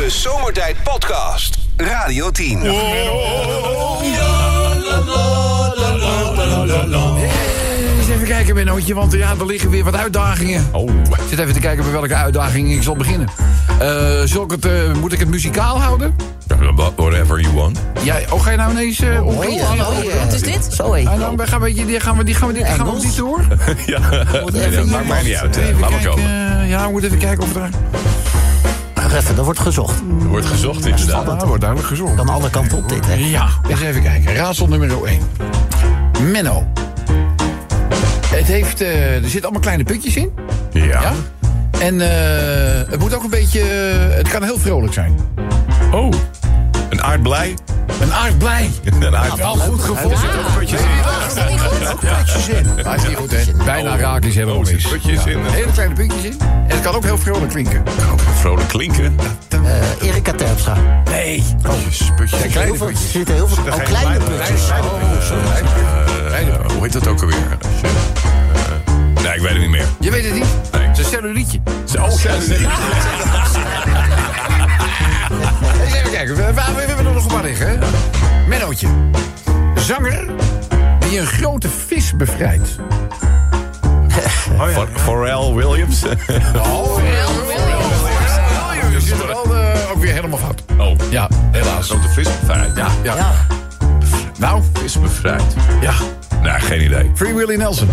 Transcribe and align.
De 0.00 0.10
Zomertijd 0.10 0.76
Podcast. 0.82 1.58
Radio 1.76 2.30
10. 2.30 2.58
Eens 7.98 8.08
even 8.08 8.26
kijken, 8.26 8.54
Mennootje, 8.54 8.94
want 8.94 9.12
ja, 9.12 9.34
er 9.40 9.46
liggen 9.46 9.70
weer 9.70 9.84
wat 9.84 9.96
uitdagingen. 9.96 10.68
Oh. 10.72 10.90
Ik 10.90 11.20
zit 11.28 11.38
even 11.38 11.52
te 11.54 11.60
kijken 11.60 11.82
bij 11.82 11.92
welke 11.92 12.14
uitdaging 12.14 12.72
ik 12.72 12.82
zal 12.82 12.96
beginnen. 12.96 13.28
Eh, 13.78 13.88
zal 14.24 14.44
ik 14.44 14.50
het, 14.50 14.64
eh, 14.66 14.92
moet 15.00 15.12
ik 15.12 15.18
het 15.18 15.28
muzikaal 15.28 15.80
houden? 15.80 16.16
Whatever 16.96 17.40
you 17.40 17.54
want. 17.54 17.78
Ja, 18.02 18.16
oh, 18.30 18.42
ga 18.42 18.50
je 18.50 18.56
nou 18.56 18.70
ineens 18.70 19.00
uh, 19.00 19.26
Oh, 19.26 19.36
Wat 20.24 20.32
is 20.32 20.40
dit? 20.42 20.68
Zo. 20.74 20.94
Ah, 20.94 21.18
nou, 21.18 21.36
we 21.36 21.46
gaan 21.46 21.60
we, 21.60 21.74
die 21.74 22.00
gaan 22.00 22.16
we, 22.16 22.24
die 22.24 22.34
gaan 22.34 22.48
we, 22.48 22.54
die 22.54 22.64
gaan 22.64 22.86
we 22.86 23.00
niet 23.02 23.16
door. 23.24 23.40
ja, 23.86 23.98
maakt 24.90 25.08
mij 25.08 25.22
niet 25.22 25.34
uit. 25.34 25.56
hè. 25.56 25.62
Even 25.62 25.80
Laat 25.80 25.90
maar 25.90 26.00
kijken, 26.00 26.10
komen. 26.10 26.60
eh, 26.60 26.68
ja, 26.68 26.84
we 26.86 26.90
moeten 26.90 27.08
even 27.10 27.20
kijken 27.22 27.42
of 27.44 27.54
er... 27.56 27.68
Wacht 29.10 29.22
even, 29.22 29.36
er 29.36 29.44
wordt 29.44 29.58
gezocht. 29.60 30.00
Er 30.20 30.26
wordt 30.26 30.46
gezocht 30.46 30.86
inderdaad. 30.86 31.26
Nou, 31.26 31.46
wordt 31.46 31.60
duidelijk 31.60 31.88
gezorgd. 31.90 32.14
Kan 32.14 32.28
alle 32.28 32.50
kanten 32.50 32.78
op 32.78 32.88
dit, 32.88 33.06
hè? 33.06 33.14
Ja, 33.14 33.48
eens 33.68 33.80
even 33.80 34.02
kijken. 34.02 34.34
Raadsel 34.34 34.66
nummer 34.68 35.04
1. 35.04 35.20
Menno. 36.30 36.66
Het 38.26 38.46
heeft, 38.46 38.80
eh, 38.80 39.14
er 39.14 39.20
zitten 39.22 39.42
allemaal 39.42 39.60
kleine 39.60 39.84
putjes 39.84 40.16
in. 40.16 40.30
Ja. 40.72 40.84
Ja? 40.84 41.12
En 41.78 42.00
eh, 42.00 42.90
het 42.90 42.98
moet 43.00 43.14
ook 43.14 43.22
een 43.22 43.30
beetje... 43.30 43.60
eh, 43.60 44.16
het 44.16 44.28
kan 44.28 44.42
heel 44.42 44.58
vrolijk 44.58 44.92
zijn. 44.92 45.18
Oh. 45.92 46.12
Een 46.88 47.02
aardblij. 47.02 47.54
Een 48.00 48.12
aardblij. 48.12 48.70
Een 48.84 49.16
aard... 49.16 49.36
Wel 49.46 49.56
goed 49.56 49.80
gevonden. 49.80 50.10
Er 50.10 50.18
zitten 50.18 50.38
ook 50.40 50.58
putjes 50.58 50.80
in. 50.80 50.86
Dat 51.34 51.50
niet 51.50 51.60
goed? 51.60 52.00
Putjes 52.00 52.48
in. 52.48 52.66
Maar 52.84 52.96
is 52.96 53.06
niet 53.06 53.16
goed, 53.16 53.30
hè? 53.30 53.64
Bijna 53.64 53.96
raak 53.96 54.24
is 54.24 54.34
helemaal 54.34 54.56
Oh, 54.56 54.66
er 54.66 54.72
mis. 54.72 54.82
zitten 54.82 55.00
putjes 55.00 55.24
in. 55.24 55.38
Hele 55.44 55.72
kleine 55.72 55.94
puntjes 55.94 56.22
in. 56.22 56.36
Kan 56.90 56.98
ook 56.98 57.04
heel 57.04 57.18
vrolijk 57.18 57.50
klinken. 57.52 57.82
Vrolijk 58.34 58.68
klinken. 58.68 59.16
Eh, 59.48 60.08
Erika 60.08 60.32
Terpstra. 60.32 60.76
Nee. 61.04 61.44
Putjes, 61.62 62.10
putjes. 62.16 62.40
kleine 62.40 62.60
Heel 62.60 62.74
veel- 62.76 62.88
Er 62.88 62.96
zitten 62.96 63.34
heel 63.34 63.48
veel 63.48 63.66
Er 63.66 63.72
oh, 63.72 63.78
kleine 63.82 64.16
kleine- 64.16 64.24
puntjes. 64.24 64.70
Eh, 64.70 64.76
hoe 66.72 66.82
heet 66.82 66.92
dat 66.92 67.06
ook 67.06 67.20
alweer? 67.20 67.36
Eh, 67.36 69.22
nee, 69.22 69.34
ik 69.34 69.40
weet 69.40 69.50
het 69.52 69.60
niet 69.60 69.70
meer. 69.70 69.86
Je 70.00 70.10
weet 70.10 70.24
het 70.24 70.34
niet. 70.34 70.44
Nee. 70.72 70.82
Het 70.82 70.98
is 70.98 71.04
een 71.04 71.10
cellulietje. 71.10 71.60
Oh, 71.98 72.04
Eens 75.82 75.94
even 75.94 76.10
kijken. 76.10 76.36
We, 76.36 76.42
we, 76.42 76.52
we 76.54 76.60
hebben 76.86 77.06
er 77.06 77.12
nog 77.12 77.24
een 77.24 77.32
paar 77.32 77.42
liggen. 77.42 77.68
hè? 77.68 77.76
Mennootje. 78.48 78.88
Zanger 79.74 80.24
die 81.08 81.18
een 81.20 81.26
grote 81.26 81.68
vis 81.86 82.16
bevrijdt. 82.16 82.68
For- 84.58 84.88
Pharrell 85.04 85.52
Williams. 85.54 86.04
Oh, 86.56 87.00
Je 88.92 89.00
zit 89.00 89.22
er 89.22 89.32
al 89.34 89.56
eh, 89.56 89.90
ook 89.90 90.02
weer 90.02 90.12
helemaal 90.12 90.38
fout. 90.38 90.62
Oh. 90.78 90.96
Ja, 91.10 91.28
helaas. 91.50 91.86
Grote 91.88 92.08
vis 92.08 92.28
bevrijd. 92.40 92.76
Ja, 92.76 92.86
ja. 93.02 93.14
Ja. 93.16 93.30
Nou, 94.38 94.62
Vis 94.80 95.00
bevrijd. 95.00 95.42
ja. 95.80 95.92
Nou, 96.42 96.60
geen 96.60 96.84
idee. 96.84 97.10
Free 97.14 97.34
Willy 97.34 97.54
Nelson. 97.56 97.88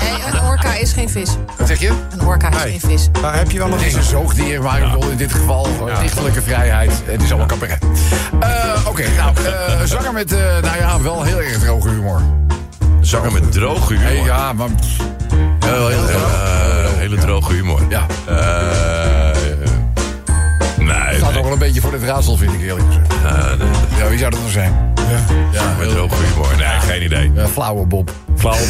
Nee, 0.00 0.12
een 0.32 0.40
orka 0.48 0.74
is 0.74 0.92
geen 0.92 1.10
vis. 1.10 1.28
Wat 1.58 1.68
zeg 1.68 1.80
je? 1.80 1.92
Een 2.12 2.26
orka 2.26 2.48
is 2.50 2.60
geen 2.62 2.80
vis. 2.80 3.08
Daar 3.22 3.36
heb 3.36 3.50
je 3.50 3.58
wel 3.58 3.68
nog 3.68 3.78
Het 3.78 3.86
is 3.86 3.94
een 3.94 4.02
zoogdier, 4.02 4.62
maar 4.62 4.82
ik 4.82 4.92
bedoel 4.92 5.10
in 5.10 5.16
dit 5.16 5.32
geval 5.32 5.64
gewoon 5.64 6.00
dichtelijke 6.00 6.42
vrijheid. 6.42 6.92
Het 7.04 7.22
is 7.22 7.28
allemaal 7.28 7.46
cabaret. 7.46 7.78
Eh 8.40 8.50
Oké, 8.88 9.04
nou, 9.16 9.36
eh, 9.46 9.80
zanger 9.84 10.12
met, 10.12 10.32
eh, 10.32 10.38
nou 10.62 10.76
ja, 10.78 11.00
wel 11.02 11.24
Zanger 13.12 13.32
met 13.32 13.52
droge 13.52 13.92
humor. 13.94 14.06
Hey, 14.06 14.22
ja, 14.24 14.52
maar... 14.52 14.68
Heel, 15.64 15.88
heel, 15.88 16.06
heel, 16.06 16.18
Eh, 16.18 16.92
hele 16.96 17.16
droge 17.16 17.52
humor. 17.52 17.80
ja, 17.88 18.06
Eh, 18.26 18.34
nee, 20.78 21.16
staat 21.16 21.28
nee. 21.30 21.38
ook 21.38 21.44
wel 21.44 21.52
een 21.52 21.58
beetje 21.58 21.80
voor 21.80 21.90
dit 21.90 22.02
raadsel, 22.02 22.36
vind 22.36 22.52
ik 22.52 22.60
eerlijk 22.60 22.86
gezegd. 22.86 23.08
Nee, 23.58 23.68
Ja, 23.98 24.08
wie 24.08 24.18
zou 24.18 24.30
dat 24.30 24.40
nou 24.40 24.52
zijn? 24.52 24.92
Ja, 25.52 25.74
Met 25.78 25.88
droge 25.88 26.14
humor. 26.14 26.46
Nee, 26.56 26.80
geen 26.80 27.02
idee. 27.02 27.30
ja, 27.34 27.46
flauwe 27.48 27.86
Bob. 27.86 28.10
Flauw. 28.36 28.54
Eens 28.54 28.66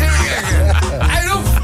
even 0.00 0.24
kijken. 0.24 1.00
Eindhof. 1.08 1.60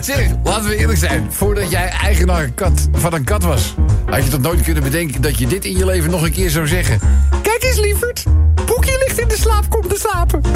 Zeg, 0.00 0.28
laten 0.44 0.68
we 0.68 0.76
eerlijk 0.76 0.98
zijn. 0.98 1.26
Voordat 1.30 1.70
jij 1.70 1.88
eigenaar 1.88 2.50
kat, 2.50 2.88
van 2.92 3.14
een 3.14 3.24
kat 3.24 3.42
was... 3.42 3.74
had 4.10 4.24
je 4.24 4.30
toch 4.30 4.40
nooit 4.40 4.62
kunnen 4.62 4.82
bedenken 4.82 5.20
dat 5.22 5.38
je 5.38 5.46
dit 5.46 5.64
in 5.64 5.76
je 5.76 5.86
leven 5.86 6.10
nog 6.10 6.22
een 6.22 6.32
keer 6.32 6.50
zou 6.50 6.66
zeggen. 6.66 7.00
Kijk 7.42 7.62
eens, 7.62 7.80
lieverd. 7.80 8.24
In 9.16 9.28
de 9.28 9.36
slaap, 9.40 9.64
kom 9.68 9.88
te 9.88 9.96
slapen. 9.98 10.42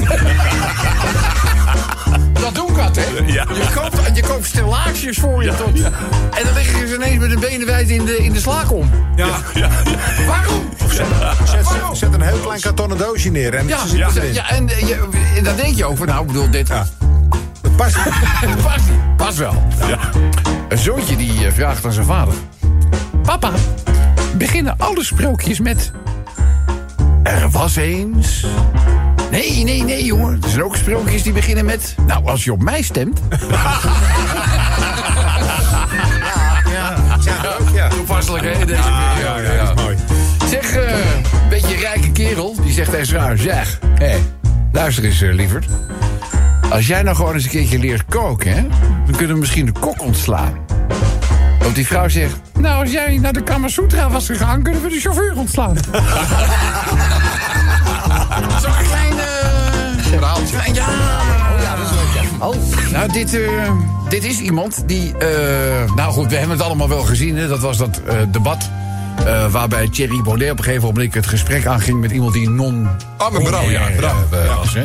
dat 2.42 2.54
doen 2.54 2.72
katten, 2.74 3.02
hè? 3.02 3.32
Ja. 3.32 3.46
Je 3.54 3.66
koopt, 3.74 4.16
je 4.16 4.22
koopt 4.22 4.46
stellages 4.46 5.19
voor 5.19 5.44
je 5.44 5.54
tot... 5.54 5.80
En 5.80 6.44
dan 6.44 6.54
liggen 6.54 6.88
ze 6.88 6.94
ineens 6.94 7.19
met 7.19 7.30
hun 7.30 7.41
benen 7.41 7.66
wijd 7.66 7.88
in 7.88 8.04
de, 8.04 8.16
in 8.16 8.32
de 8.32 8.41
slaakom. 8.41 8.91
Ja, 9.16 9.26
Waarom? 10.26 10.69
zet, 10.91 11.06
Waarom? 11.64 11.94
zet 11.94 12.14
een 12.14 12.20
heel 12.20 12.38
klein 12.38 12.60
kartonnen 12.60 12.98
doosje 12.98 13.30
neer 13.30 13.54
en 13.54 13.69
Ja, 13.69 13.78
ze 13.78 13.88
zitten 13.88 14.14
ja. 14.14 14.20
erin. 14.20 14.32
ja 14.34 14.50
en, 14.50 14.69
eh, 14.69 14.88
je, 14.88 15.08
en 15.36 15.44
dan 15.44 15.56
denk 15.56 15.76
je 15.76 15.84
ook 15.84 15.96
van, 15.96 16.06
nou, 16.06 16.20
ik 16.20 16.26
bedoel, 16.26 16.50
dit... 16.50 16.69
Ja. 16.69 16.86
Dat 17.60 17.76
past 17.76 17.96
niet. 18.04 18.14
Past 18.62 18.84
niet. 18.90 19.16
Past 19.16 19.38
wel. 19.38 19.62
Ja. 19.88 19.98
Een 20.69 20.78
zoontje 20.78 21.16
die 21.16 21.46
eh, 21.46 21.52
vraagt 21.52 21.84
aan 21.84 21.92
zijn 21.92 22.06
vader. 22.06 22.34
Papa, 23.22 23.50
beginnen 24.34 24.75
alle 24.78 25.04
sprookjes 25.04 25.60
met... 25.60 25.92
Er 27.22 27.50
was 27.50 27.76
eens... 27.76 28.46
Nee, 29.30 29.64
nee, 29.64 29.82
nee, 29.82 30.04
jongen. 30.04 30.38
Er 30.42 30.48
zijn 30.48 30.62
ook 30.62 30.76
sprookjes 30.76 31.22
die 31.22 31.32
beginnen 31.32 31.64
met... 31.64 31.94
Nou, 32.06 32.26
als 32.26 32.44
je 32.44 32.52
op 32.52 32.62
mij 32.62 32.82
stemt... 32.82 33.20
Ja, 37.74 37.88
Toepasselijk, 37.88 38.44
hè? 38.44 38.66
Deze 38.66 38.82
ja, 38.82 39.38
ja, 39.38 39.62
is 39.62 39.82
mooi. 39.82 39.96
Zeg, 40.48 40.76
eh, 40.76 40.98
een 41.42 41.48
beetje 41.48 41.76
rijke 41.76 42.12
kerel, 42.12 42.56
die 42.62 42.72
zegt 42.72 42.90
tegen 42.90 43.06
zijn. 43.06 43.38
Zeg, 43.38 43.78
hé, 43.98 44.16
luister 44.72 45.04
eens, 45.04 45.22
eh, 45.22 45.32
lieverd. 45.32 45.66
Als 46.70 46.86
jij 46.86 47.02
nou 47.02 47.16
gewoon 47.16 47.34
eens 47.34 47.44
een 47.44 47.50
keertje 47.50 47.78
leert 47.78 48.04
koken, 48.08 48.52
hè... 48.52 48.62
dan 49.06 49.16
kunnen 49.16 49.34
we 49.34 49.40
misschien 49.40 49.66
de 49.66 49.72
kok 49.72 50.02
ontslaan. 50.02 50.58
Want 51.58 51.74
die 51.74 51.86
vrouw 51.86 52.08
zegt... 52.08 52.36
Nou, 52.58 52.80
als 52.80 52.92
jij 52.92 53.18
naar 53.18 53.32
de 53.32 53.42
Kamasutra 53.42 54.10
was 54.10 54.26
gegaan... 54.26 54.62
kunnen 54.62 54.82
we 54.82 54.88
de 54.88 55.00
chauffeur 55.00 55.36
ontslaan. 55.36 55.76
Klein- 60.58 60.74
Ja, 60.74 60.86
ja, 61.62 61.76
dat 61.76 61.86
is 61.86 61.92
leuk, 61.92 62.22
ja. 62.41 62.46
Oh, 62.46 62.54
Nou, 62.92 63.12
dit, 63.12 63.34
eh, 63.34 63.70
dit 64.08 64.24
is 64.24 64.38
iemand 64.41 64.82
die... 64.86 65.16
eh, 65.19 65.92
nou 65.94 66.12
goed, 66.12 66.30
we 66.30 66.36
hebben 66.36 66.56
het 66.56 66.66
allemaal 66.66 66.88
wel 66.88 67.02
gezien. 67.02 67.36
Hè? 67.36 67.48
Dat 67.48 67.60
was 67.60 67.76
dat 67.76 68.00
eh, 68.06 68.14
debat... 68.28 68.70
waarbij 69.50 69.88
Thierry 69.88 70.22
Baudet 70.22 70.50
op 70.50 70.58
een 70.58 70.64
gegeven 70.64 70.88
moment 70.88 71.14
het 71.14 71.26
gesprek 71.26 71.66
aanging 71.66 72.00
met 72.00 72.10
iemand 72.10 72.32
die 72.32 72.50
non. 72.50 72.88
Oh, 73.19 73.30
met 73.30 73.42
Brouw, 73.42 73.70
ja, 73.70 73.88
Brouw. 73.96 74.14
was. 74.58 74.74
Hè? 74.74 74.84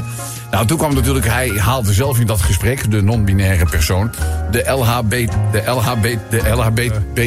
Nou, 0.51 0.66
toen 0.66 0.78
kwam 0.78 0.94
natuurlijk, 0.94 1.25
hij 1.28 1.50
haalde 1.57 1.94
zelf 1.94 2.19
in 2.19 2.25
dat 2.28 2.41
gesprek, 2.41 2.91
de 2.91 3.01
non-binaire 3.03 3.66
persoon, 3.66 4.11
de 4.51 4.63
LHB, 4.72 5.09
de 5.51 5.63
LHB, 5.66 6.17
de 6.29 6.50
LHB, 6.50 6.91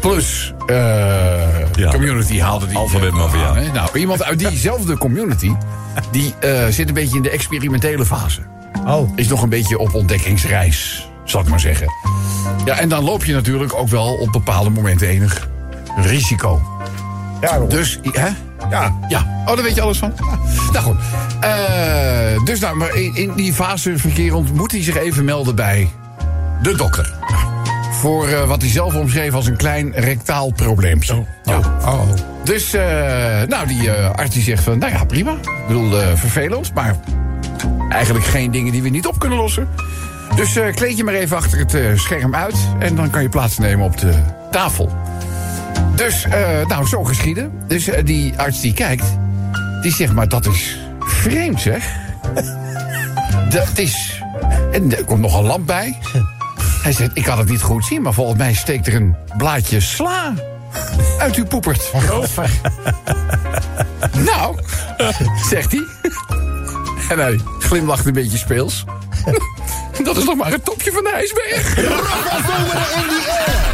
plus 0.00 0.54
Ja. 0.66 1.90
community 1.90 2.40
haalde 2.40 2.66
die. 2.66 2.76
Alfabet 2.76 3.10
mafia. 3.12 3.52
Nou, 3.72 3.88
iemand 3.98 4.24
uit 4.24 4.38
diezelfde 4.38 4.98
community, 4.98 5.52
die 6.10 6.34
eh, 6.40 6.66
zit 6.66 6.88
een 6.88 6.94
beetje 6.94 7.16
in 7.16 7.22
de 7.22 7.30
experimentele 7.30 8.04
fase 8.06 8.40
Oh. 8.86 9.12
is 9.14 9.28
nog 9.28 9.42
een 9.42 9.48
beetje 9.48 9.78
op 9.78 9.94
ontdekkingsreis, 9.94 11.08
zal 11.24 11.40
ik 11.40 11.48
maar 11.48 11.60
zeggen. 11.60 11.86
Ja, 12.64 12.78
en 12.78 12.88
dan 12.88 13.04
loop 13.04 13.24
je 13.24 13.32
natuurlijk 13.32 13.74
ook 13.74 13.88
wel 13.88 14.14
op 14.14 14.32
bepaalde 14.32 14.70
momenten 14.70 15.08
enig 15.08 15.48
risico. 15.96 16.62
Ja, 17.40 17.58
Dus, 17.58 17.98
hè? 18.02 18.28
ja. 18.70 18.98
Ja, 19.08 19.42
oh, 19.46 19.54
daar 19.54 19.62
weet 19.62 19.74
je 19.74 19.80
alles 19.80 19.98
van. 19.98 20.12
Nou 20.72 20.84
goed. 20.84 20.96
Eh, 21.40 22.44
dus 22.44 22.60
nou, 22.60 22.76
maar 22.76 22.94
in, 22.94 23.14
in 23.14 23.32
die 23.36 23.52
fase 23.52 23.98
verkerend 23.98 24.52
moet 24.54 24.72
hij 24.72 24.82
zich 24.82 24.96
even 24.96 25.24
melden 25.24 25.54
bij 25.54 25.90
de 26.62 26.76
dokter. 26.76 27.14
Voor 28.00 28.28
eh, 28.28 28.48
wat 28.48 28.60
hij 28.60 28.70
zelf 28.70 28.94
omschreef 28.94 29.34
als 29.34 29.46
een 29.46 29.56
klein 29.56 29.92
rectaal 29.94 30.52
probleempje. 30.52 31.24
Ja. 31.44 31.58
Oh. 31.58 32.00
Dus, 32.44 32.74
eh, 32.74 32.82
nou, 33.48 33.66
die 33.66 33.90
eh, 33.90 34.10
arts 34.10 34.34
die 34.34 34.42
zegt 34.42 34.62
van, 34.62 34.78
nou 34.78 34.92
ja, 34.92 35.04
prima. 35.04 35.32
Ik 35.32 35.66
bedoel, 35.66 35.90
vervelend, 36.14 36.74
maar 36.74 36.96
eigenlijk 37.88 38.24
geen 38.24 38.50
dingen 38.50 38.72
die 38.72 38.82
we 38.82 38.88
niet 38.88 39.06
op 39.06 39.18
kunnen 39.18 39.38
lossen. 39.38 39.68
Dus 40.36 40.58
kleed 40.74 40.96
je 40.96 41.04
maar 41.04 41.14
even 41.14 41.36
achter 41.36 41.58
het 41.58 42.00
scherm 42.00 42.34
uit 42.34 42.56
en 42.78 42.96
dan 42.96 43.10
kan 43.10 43.22
je 43.22 43.28
plaatsnemen 43.28 43.86
op 43.86 43.98
de 43.98 44.14
tafel. 44.50 44.90
Dus, 45.94 46.26
nou, 46.68 46.86
zo 46.86 47.04
geschieden. 47.04 47.52
Dus 47.66 47.90
die 48.04 48.38
arts 48.38 48.60
die 48.60 48.72
kijkt, 48.72 49.18
die 49.82 49.92
zegt, 49.92 50.12
maar 50.12 50.28
dat 50.28 50.46
is 50.46 50.78
vreemd, 50.98 51.60
zeg. 51.60 51.92
dat 53.50 53.78
is... 53.78 54.22
En 54.72 54.96
er 54.96 55.04
komt 55.04 55.20
nog 55.20 55.38
een 55.38 55.46
lamp 55.46 55.66
bij. 55.66 55.98
Hij 56.86 56.94
zegt, 56.94 57.10
ik 57.14 57.22
kan 57.22 57.38
het 57.38 57.48
niet 57.48 57.62
goed 57.62 57.84
zien, 57.84 58.02
maar 58.02 58.12
volgens 58.12 58.38
mij 58.38 58.54
steekt 58.54 58.86
er 58.86 58.94
een 58.94 59.16
blaadje 59.36 59.80
sla 59.80 60.34
uit 61.18 61.34
uw 61.34 61.46
poepert. 61.46 61.92
nou, 64.30 64.58
zegt 65.48 65.72
hij. 65.72 65.86
En 67.08 67.18
hij 67.18 67.40
glimlacht 67.58 68.06
een 68.06 68.12
beetje 68.12 68.38
speels. 68.38 68.84
Dat 70.04 70.16
is 70.16 70.24
nog 70.24 70.36
maar 70.36 70.50
het 70.50 70.64
topje 70.64 70.92
van 70.92 71.02
de 71.02 71.10
ijsberg. 71.10 71.74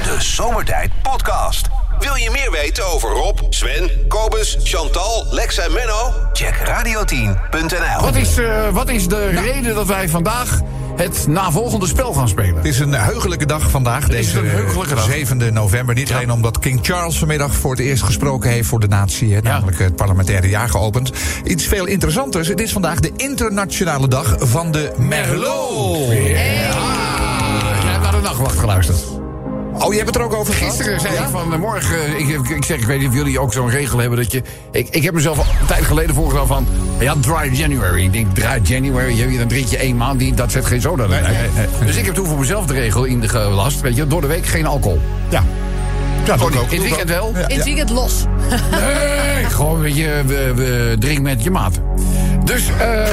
De 0.09 0.17
Zomertijd 0.19 0.91
Podcast. 1.03 1.67
Wil 1.99 2.15
je 2.15 2.31
meer 2.31 2.51
weten 2.51 2.87
over 2.87 3.11
Rob, 3.11 3.39
Sven, 3.49 3.91
Kobus, 4.09 4.57
Chantal, 4.63 5.27
Lex 5.31 5.59
en 5.59 5.73
Menno? 5.73 6.13
Check 6.33 6.55
radio10.nl. 6.55 8.01
Wat 8.01 8.15
is, 8.15 8.37
eh, 8.37 8.69
wat 8.69 8.89
is 8.89 9.09
de 9.09 9.29
reden 9.29 9.75
dat 9.75 9.87
wij 9.87 10.09
vandaag 10.09 10.61
het 10.97 11.27
navolgende 11.27 11.87
spel 11.87 12.13
gaan 12.13 12.29
spelen? 12.29 12.57
Het 12.57 12.65
is 12.65 12.79
een 12.79 12.93
heugelijke 12.93 13.47
dag 13.47 13.71
vandaag, 13.71 14.09
deze 14.09 14.39
een 14.39 14.49
heugelijke 14.49 14.95
dag. 14.95 15.05
7 15.05 15.53
november. 15.53 15.95
Niet 15.95 16.13
alleen 16.13 16.33
omdat 16.33 16.59
King 16.59 16.79
Charles 16.83 17.19
vanmiddag 17.19 17.55
voor 17.55 17.71
het 17.71 17.81
eerst 17.81 18.03
gesproken 18.03 18.51
heeft 18.51 18.69
voor 18.69 18.81
de 18.81 18.89
natie, 18.89 19.35
hè, 19.35 19.41
namelijk 19.41 19.79
het 19.79 19.97
parlementaire 19.97 20.49
jaar 20.49 20.69
geopend. 20.69 21.13
Iets 21.45 21.67
veel 21.67 21.87
interessanters. 21.87 22.49
Het 22.49 22.61
is 22.61 22.73
vandaag 22.73 23.01
de 23.01 23.13
internationale 23.17 24.09
dag 24.09 24.37
van 24.39 24.73
de 24.73 24.93
Merlot. 24.97 26.09
Ja, 26.09 26.15
jij 26.15 27.91
hebt 27.91 28.03
naar 28.03 28.13
de 28.13 28.21
nachtwacht 28.21 28.59
geluisterd. 28.59 29.12
Oh, 29.85 29.91
je 29.93 29.95
hebt 29.99 30.07
het 30.07 30.17
er 30.17 30.23
ook 30.23 30.35
over 30.35 30.55
gehad? 30.55 30.75
Gisteren 30.75 31.01
zei 31.01 31.15
ik 31.15 31.21
van 31.31 31.53
eh, 31.53 31.59
morgen. 31.59 32.19
Ik, 32.19 32.29
ik, 32.29 32.49
ik 32.49 32.65
zeg, 32.65 32.79
ik 32.79 32.85
weet 32.87 32.99
niet 32.99 33.09
of 33.09 33.15
jullie 33.15 33.39
ook 33.39 33.53
zo'n 33.53 33.71
regel 33.71 33.99
hebben 33.99 34.19
dat 34.19 34.33
je. 34.33 34.43
Ik, 34.73 34.89
ik 34.91 35.03
heb 35.03 35.15
mezelf 35.15 35.39
al 35.39 35.45
een 35.61 35.67
tijd 35.67 35.85
geleden 35.85 36.15
voorgesteld 36.15 36.49
van. 36.49 36.67
Ja, 36.99 37.15
dry 37.21 37.51
January. 37.53 38.03
Ik 38.05 38.13
denk, 38.13 38.35
dry 38.35 38.61
January, 38.63 39.17
je- 39.31 39.39
dan 39.39 39.49
drink 39.49 39.67
je 39.67 39.77
één 39.77 39.97
maand, 39.97 40.19
die, 40.19 40.35
dat 40.35 40.53
zet 40.53 40.65
geen 40.67 40.81
soda 40.81 41.05
erin. 41.05 41.23
nee, 41.23 41.33
nee. 41.57 41.67
Dus 41.87 41.97
ik 41.97 42.05
heb 42.05 42.15
toen 42.15 42.27
voor 42.27 42.39
mezelf 42.39 42.67
de 42.67 42.73
regel 42.75 43.05
ingelast. 43.05 43.81
Weet 43.81 43.97
je, 43.97 44.07
door 44.07 44.21
de 44.21 44.27
week 44.27 44.47
geen 44.47 44.67
alcohol. 44.67 45.01
Ja. 45.29 45.45
Ja, 46.25 46.35
ik 46.35 46.41
In 46.41 46.47
ook. 46.59 46.71
het 46.71 46.81
weekend 46.83 47.09
wel. 47.09 47.33
In 47.49 47.57
het 47.57 47.65
weekend 47.65 47.91
los. 47.91 48.13
Nee, 48.71 49.45
gewoon, 49.45 49.81
weet 49.81 49.97
je, 49.97 50.23
we, 50.27 50.53
we 50.55 50.97
drinken 50.99 51.23
met 51.23 51.43
je 51.45 51.51
maat. 51.51 51.81
Dus, 52.45 52.63
eh. 52.79 53.03
eh, 53.03 53.09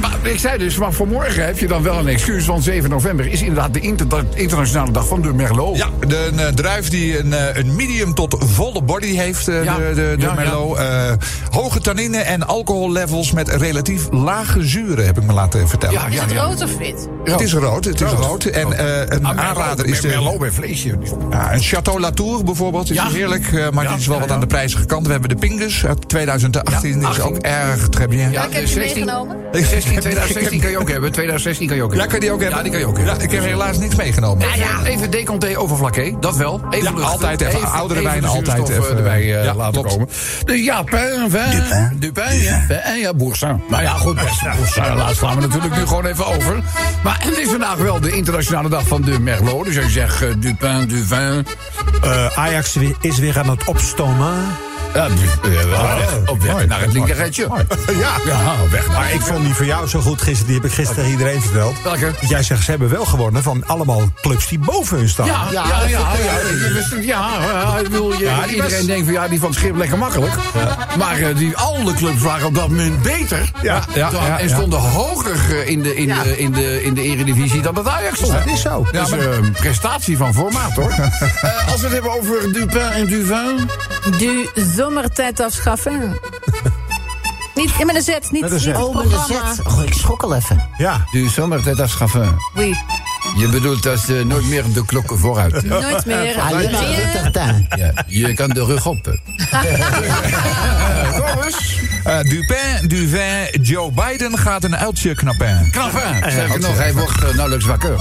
maar 0.00 0.16
ik 0.22 0.38
zei 0.38 0.58
dus, 0.58 0.76
maar 0.76 0.92
voor 0.92 1.06
morgen 1.08 1.44
heb 1.44 1.58
je 1.58 1.66
dan 1.66 1.82
wel 1.82 1.98
een 1.98 2.08
excuus. 2.08 2.46
Want 2.46 2.64
7 2.64 2.90
november 2.90 3.26
is 3.26 3.40
inderdaad 3.40 3.74
de 3.74 3.80
inter- 3.80 4.24
internationale 4.34 4.92
dag 4.92 5.06
van 5.08 5.22
de 5.22 5.32
Merlot. 5.32 5.76
Ja, 5.76 5.86
de 6.06 6.28
een, 6.32 6.38
eh, 6.38 6.46
druif 6.46 6.88
die 6.88 7.18
een, 7.18 7.32
eh, 7.32 7.56
een 7.56 7.76
medium 7.76 8.14
tot 8.14 8.36
volle 8.38 8.82
body 8.82 9.16
heeft, 9.16 9.48
eh, 9.48 9.64
Ja. 9.64 9.76
de, 9.76 9.82
de, 9.94 10.14
de 10.18 10.22
Ja, 10.26 10.34
Merlot. 10.34 10.76
Eh, 10.78 11.12
hoge 11.50 11.80
tannine 11.80 12.18
en 12.18 12.46
alcohollevels 12.46 13.32
met 13.32 13.48
relatief 13.48 14.02
lage 14.10 14.62
zuren, 14.66 15.06
heb 15.06 15.18
ik 15.18 15.24
me 15.24 15.32
laten 15.32 15.68
vertellen. 15.68 15.94
Ja, 16.00 16.06
Is 16.06 16.14
ja, 16.14 16.22
het 16.22 16.32
rood 16.32 16.62
of 16.62 16.76
wit? 16.76 17.08
Het 17.24 17.40
is 17.40 17.52
rood, 17.52 17.84
het 17.84 18.00
is 18.00 18.10
Rood. 18.10 18.24
rood. 18.24 18.44
En 18.44 18.72
eh, 18.72 19.16
een 19.16 19.24
Ah, 19.26 19.38
aanrader 19.48 19.86
is 19.86 20.00
de... 20.00 20.08
Merlot 20.08 20.38
bij 20.38 20.50
vleesje. 20.50 20.98
Ja, 21.30 21.52
een 21.54 21.60
Chateau 21.62 22.00
Latour 22.00 22.44
bijvoorbeeld 22.44 22.90
is 22.90 22.96
Ja. 22.96 23.08
heerlijk, 23.10 23.46
eh, 23.52 23.70
maar 23.70 23.84
Ja, 23.84 23.90
die 23.90 23.98
is 23.98 24.06
wel 24.06 24.14
ja, 24.14 24.20
wat 24.20 24.28
ja. 24.28 24.34
aan 24.34 24.40
de 24.40 24.46
prijzige 24.46 24.84
kant. 24.84 25.06
We 25.06 25.12
hebben 25.12 25.28
de 25.28 25.36
Pingus 25.36 25.86
uit 25.86 26.08
2018, 26.08 26.88
Ja, 27.00 27.06
die 27.06 27.08
is 27.08 27.20
ook 27.20 27.34
18. 27.36 27.42
erg 27.50 27.88
très 27.88 28.08
bien. 28.08 28.30
Ja, 28.30 28.44
ik 28.44 28.52
heb 28.52 28.62
de 28.62 28.68
die 28.68 28.78
meegenomen. 28.78 29.36
16, 29.52 30.00
2016 30.00 30.60
kan 30.60 30.70
je 30.70 30.78
ook 30.78 30.88
hebben. 30.90 31.12
2016 31.12 31.66
kan 31.66 31.76
je 31.76 31.82
ook 31.82 31.92
Ja, 31.92 31.98
hebben. 31.98 32.12
kan 32.12 32.20
die 32.26 32.32
ook 32.32 32.40
hebben? 32.40 32.56
Ja, 32.56 32.62
die 32.62 32.72
kan 32.72 32.80
je 32.80 32.86
ook 32.86 32.96
hebben. 32.96 33.14
Ja, 33.16 33.22
ik 33.22 33.30
heb 33.30 33.44
helaas 33.44 33.78
niks 33.78 33.94
meegenomen. 33.94 34.46
Ja, 34.48 34.54
ja, 34.54 34.84
even 34.84 35.10
deconté 35.10 35.58
over 35.58 35.76
vlakke, 35.76 36.16
dat 36.20 36.36
wel. 36.36 36.60
Even 36.70 36.96
Ja, 36.96 37.02
altijd 37.02 37.40
even 37.40 37.70
oudere 37.70 38.02
wijn, 38.02 38.24
altijd 38.24 38.68
even, 38.68 38.82
eh, 38.90 38.96
erbij 38.96 39.20
eh, 39.38 39.44
ja, 39.44 39.54
laten 39.54 39.72
klopt. 39.72 39.88
komen. 39.90 40.08
Dus 40.44 40.64
ja, 40.64 40.82
pain, 40.82 41.30
vin, 41.30 41.62
du 41.98 42.12
pain, 42.12 42.40
ja, 42.42 42.66
en 42.68 42.98
ja, 42.98 43.14
boursin. 43.14 43.62
Nou 43.68 43.82
ja, 43.82 43.90
goed, 43.92 44.14
best 44.14 44.42
boursin, 44.56 44.96
laat 44.96 45.16
slaan 45.16 45.34
we 45.34 45.40
natuurlijk 45.46 45.76
nu 45.76 45.86
gewoon 45.86 46.06
even 46.06 46.26
over. 46.26 46.62
Maar 47.04 47.16
het 47.20 47.38
is 47.38 47.48
vandaag 47.48 47.76
wel 47.76 48.00
de 48.00 48.12
internationale 48.12 48.68
dag 48.68 48.86
van 48.86 49.02
de 49.02 49.20
Merlot. 49.20 49.64
Dus 49.64 49.76
als 49.76 49.84
je 49.86 49.90
zegt 49.92 50.22
eh, 50.22 50.28
du 50.38 50.54
pain, 50.54 50.88
du 50.88 51.04
vin, 51.04 51.46
Eh, 52.02 52.38
Ajax 52.38 52.76
is 53.00 53.18
weer 53.18 53.38
aan 53.38 53.50
het 53.50 53.64
opstomen. 53.64 54.34
Ja, 54.98 55.06
eh, 55.06 55.64
wel 55.64 55.96
weg, 55.96 56.16
op 56.26 56.42
weg 56.42 56.66
naar 56.66 56.80
het 56.80 56.92
linkerrijtje. 56.92 57.46
Ja. 57.98 58.12
Ja, 58.26 58.52
op 58.62 58.70
weg 58.70 58.86
naar 58.88 58.96
Maar 58.96 59.12
ik 59.12 59.20
vond 59.20 59.44
die 59.44 59.54
van 59.54 59.66
jou 59.66 59.88
zo 59.88 60.00
goed 60.00 60.22
gisteren. 60.22 60.46
Die 60.46 60.54
heb 60.54 60.64
ik 60.64 60.72
gisteren 60.72 60.94
tegen 61.04 61.18
iedereen 61.18 61.42
verteld. 61.42 61.74
Welke? 61.82 62.12
Dat 62.20 62.28
Jij 62.28 62.42
zegt, 62.42 62.64
ze 62.64 62.70
hebben 62.70 62.88
wel 62.90 63.04
gewonnen 63.04 63.42
van 63.42 63.62
allemaal 63.66 64.02
clubs 64.20 64.48
die 64.48 64.58
boven 64.58 64.96
hun 64.98 65.08
staan. 65.08 65.26
Ja, 65.26 65.46
ja, 65.50 65.64
ja, 65.66 65.88
ja, 65.88 65.88
ja, 65.88 66.08
ja, 67.00 67.38
ja, 67.48 67.78
Ja, 68.18 68.46
iedereen 68.46 68.86
denkt 68.86 69.04
van 69.04 69.12
ja, 69.12 69.28
die 69.28 69.40
van 69.40 69.54
schip 69.54 69.76
lekker 69.76 69.98
makkelijk. 69.98 70.32
Maar 70.98 71.18
eh, 71.18 71.36
die, 71.36 71.56
alle 71.56 71.94
clubs 71.94 72.22
waren 72.22 72.46
op 72.46 72.54
dat 72.54 72.68
moment 72.68 73.02
beter. 73.02 73.50
Ja, 73.62 73.82
ja, 73.94 74.10
Dan- 74.10 74.24
ja, 74.24 74.38
en 74.38 74.48
ja. 74.48 74.54
stonden 74.54 74.78
hoger 74.78 75.60
eh, 75.60 75.68
in 75.68 75.82
de, 75.82 75.94
in, 75.96 76.06
Ja. 76.06 76.22
de, 76.22 76.38
in, 76.38 76.52
de, 76.52 76.82
in 76.84 76.94
de 76.94 77.02
eredivisie 77.02 77.60
dan 77.62 77.76
het 77.76 77.88
Ajax 77.88 78.16
stond. 78.18 78.32
Dat 78.32 78.46
is 78.46 78.60
zo. 78.60 78.86
Ja, 78.92 79.04
dus 79.04 79.10
eh, 79.10 79.36
een 79.36 79.52
prestatie 79.52 80.16
van 80.16 80.34
formaat 80.34 80.72
hoor. 80.72 80.92
Eh, 81.42 81.68
als 81.72 81.80
we 81.80 81.84
het 81.86 81.92
hebben 81.92 82.12
over 82.12 82.52
Dupin 82.52 82.80
en 82.80 83.06
Duvin. 83.06 83.70
Du 84.18 84.48
zomertijd 84.88 85.40
afschaffen. 85.40 86.00
Niet 87.54 87.84
met 87.84 87.94
een 87.94 88.02
Z, 88.02 88.08
niet, 88.30 88.40
Met 88.42 88.50
een 88.52 88.60
Z. 88.60 88.66
niet 88.66 88.74
Oh, 88.76 88.94
met 88.94 89.04
een 89.04 89.10
programma. 89.10 89.54
zet. 89.54 89.66
Oh, 89.66 89.82
ik 89.82 89.92
schrok 89.92 90.22
al 90.22 90.34
even. 90.34 90.68
Ja. 90.78 91.04
Du 91.10 91.28
zomertijd 91.28 91.80
afschaffen. 91.80 92.36
Oui. 92.54 92.74
Je 93.36 93.48
bedoelt 93.48 93.82
dat 93.82 94.08
uh, 94.08 94.24
nooit 94.24 94.46
meer 94.48 94.72
de 94.72 94.84
klokken 94.84 95.18
vooruit. 95.18 95.62
Nooit 95.68 96.06
meer. 96.06 96.40
Alleen 96.40 96.70
maar 96.70 96.84
Rien. 96.84 96.96
wintertuin. 96.96 97.66
Ja, 97.76 97.92
je 98.06 98.34
kan 98.34 98.48
de 98.50 98.64
rug 98.64 98.86
op. 98.86 99.02
Thomas. 101.16 101.78
Eh, 102.04 102.20
Dupin, 102.20 102.88
Duvin, 102.88 103.62
Joe 103.62 103.92
Biden 103.92 104.38
gaat 104.38 104.64
een 104.64 104.76
uiltje 104.76 105.14
knappen. 105.14 105.68
Knappen. 105.70 106.30
Sterker 106.30 106.60
nog, 106.60 106.76
hij 106.76 106.94
wordt 106.94 107.22
eh, 107.22 107.34
nauwelijks 107.34 107.64
wakker. 107.64 107.96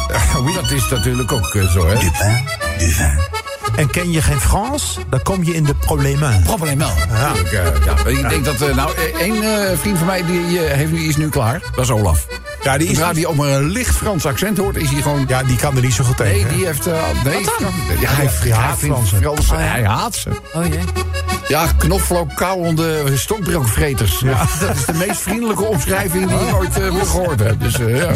Dat 0.54 0.72
is 0.72 0.90
natuurlijk 0.90 1.32
ook 1.32 1.56
eh, 1.56 1.72
zo, 1.72 1.88
hè? 1.88 1.98
En 3.78 3.90
ken 3.90 4.12
je 4.12 4.22
geen 4.22 4.40
Frans? 4.40 4.98
Dan 5.10 5.22
kom 5.22 5.44
je 5.44 5.54
in 5.54 5.64
de 5.64 5.76
problemen. 5.76 6.42
Probleem 6.44 6.78
wel. 6.78 6.92
Ja. 7.10 7.28
Natuurlijk, 7.28 7.54
eh, 7.54 7.86
ja. 7.86 8.22
Ik 8.22 8.30
denk 8.30 8.46
dat, 8.46 8.62
eh, 8.62 8.76
nou, 8.76 8.92
eh, 8.96 9.22
één 9.22 9.44
eh, 9.44 9.78
vriend 9.78 9.98
van 9.98 10.08
mij 10.08 10.26
die, 10.26 10.60
heeft 10.60 10.92
nu, 10.92 11.08
is 11.08 11.18
nu 11.18 11.30
klaar. 11.30 11.62
Dat 11.76 11.84
is 11.84 11.92
Olaf. 11.92 12.28
Ja, 12.64 12.78
die, 12.78 12.88
is, 12.88 12.98
Zodra 12.98 13.28
ook 13.28 13.36
maar 13.36 13.50
een 13.50 13.70
licht 13.70 13.96
Frans 13.96 14.26
accent 14.26 14.58
hoort, 14.58 14.76
is 14.76 14.90
hij 14.90 15.02
gewoon... 15.02 15.26
ja, 15.28 15.44
die 15.44 15.58
kan 15.58 15.76
er 15.76 15.82
niet 15.82 15.94
zo 15.94 16.04
goed 16.04 16.18
tegen. 16.18 16.34
Nee, 16.34 16.46
hè? 16.46 16.56
die 16.56 16.66
heeft... 16.66 16.88
eh, 16.88 16.94
nee, 17.24 17.42
ja, 18.00 18.10
hij, 18.10 18.30
die 18.42 18.54
hij 18.54 18.62
haat 18.62 18.78
Fransen. 18.78 19.18
Fransen. 19.18 19.70
Hij 19.70 19.84
haat 19.84 20.16
ze. 20.16 20.30
Oh 20.54 20.66
jee. 20.66 20.80
Ja, 21.48 21.66
knoflook 21.78 22.36
kauwende 22.36 23.18
stokbrookvreters. 23.18 24.20
Dat 24.60 24.76
is 24.76 24.86
de 24.86 24.94
meest 24.94 25.22
vriendelijke 25.22 25.64
omschrijving 25.64 26.28
die 26.28 26.48
ik 26.48 26.56
ooit 26.56 26.80
eh, 26.80 27.06
gehoord 27.06 27.40
heb. 27.40 27.62
Dus, 27.62 27.76
ja. 27.78 28.12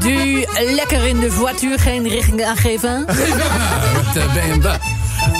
Du 0.00 0.44
lekker 0.74 1.06
in 1.06 1.20
de 1.20 1.30
voiture, 1.32 1.78
geen 1.78 2.08
richting 2.08 2.44
aangeven. 2.44 3.06
De 4.14 4.24
BMW. 4.34 4.62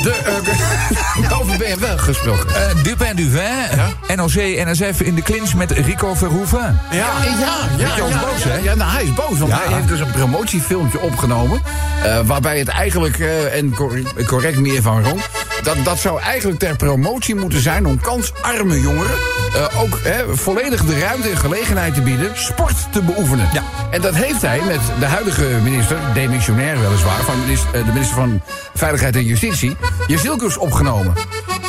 De, 0.03 0.11
eh, 0.15 1.33
over 1.41 1.57
BMW 1.59 1.85
gesproken. 1.97 2.55
Eh, 2.55 2.83
Dupin, 2.83 3.17
Duvin, 3.17 4.17
NOC, 4.17 4.35
NSF 4.67 5.01
in 5.01 5.15
de 5.15 5.23
clinch 5.23 5.55
met 5.55 5.71
Rico 5.71 6.15
Verhoeven. 6.15 6.81
Ja, 6.91 6.97
ja, 6.97 7.07
ja. 7.25 7.57
Beetje 7.77 8.09
ja, 8.09 8.21
boos, 8.21 8.43
ja, 8.43 8.49
hè? 8.51 8.57
ja, 8.57 8.75
nou, 8.75 8.91
hij 8.93 9.03
is 9.03 9.15
boos, 9.15 9.39
want 9.39 9.51
Ja. 9.51 9.61
hij 9.65 9.75
heeft 9.75 9.89
dus 9.89 10.01
een 10.01 10.11
promotiefilmpje 10.11 11.01
opgenomen. 11.01 11.63
eh, 12.05 12.19
waarbij 12.25 12.59
het 12.59 12.69
eigenlijk, 12.69 13.19
eh, 13.19 13.57
en 13.57 13.75
correct, 13.75 14.25
correct 14.27 14.59
meer 14.59 14.83
van 14.83 15.05
Ron... 15.05 15.21
Dat, 15.63 15.85
dat 15.85 15.99
zou 15.99 16.21
eigenlijk 16.21 16.59
ter 16.59 16.77
promotie 16.77 17.35
moeten 17.35 17.61
zijn 17.61 17.87
om 17.87 18.01
kansarme 18.01 18.81
jongeren... 18.81 19.17
eh, 19.55 19.81
ook 19.83 19.99
hè, 20.03 20.37
volledig 20.37 20.85
de 20.85 20.99
ruimte 20.99 21.29
en 21.29 21.37
gelegenheid 21.37 21.95
te 21.95 22.01
bieden 22.01 22.31
sport 22.35 22.93
te 22.93 23.03
beoefenen. 23.03 23.49
Ja. 23.53 23.63
En 23.91 24.01
dat 24.01 24.15
heeft 24.15 24.43
hij 24.43 24.61
met 24.67 24.81
de 24.99 25.07
huidige 25.07 25.45
minister, 25.63 25.97
demissionair 26.15 26.81
weliswaar... 26.81 27.21
van 27.21 27.41
minister, 27.41 27.75
eh, 27.75 27.87
de 27.87 27.93
minister 27.93 28.17
van 28.17 28.43
Veiligheid 28.75 29.17
en 29.17 29.25
Justitie, 29.25 29.77
Jezilkus 30.07 30.57
opgenomen. 30.57 31.15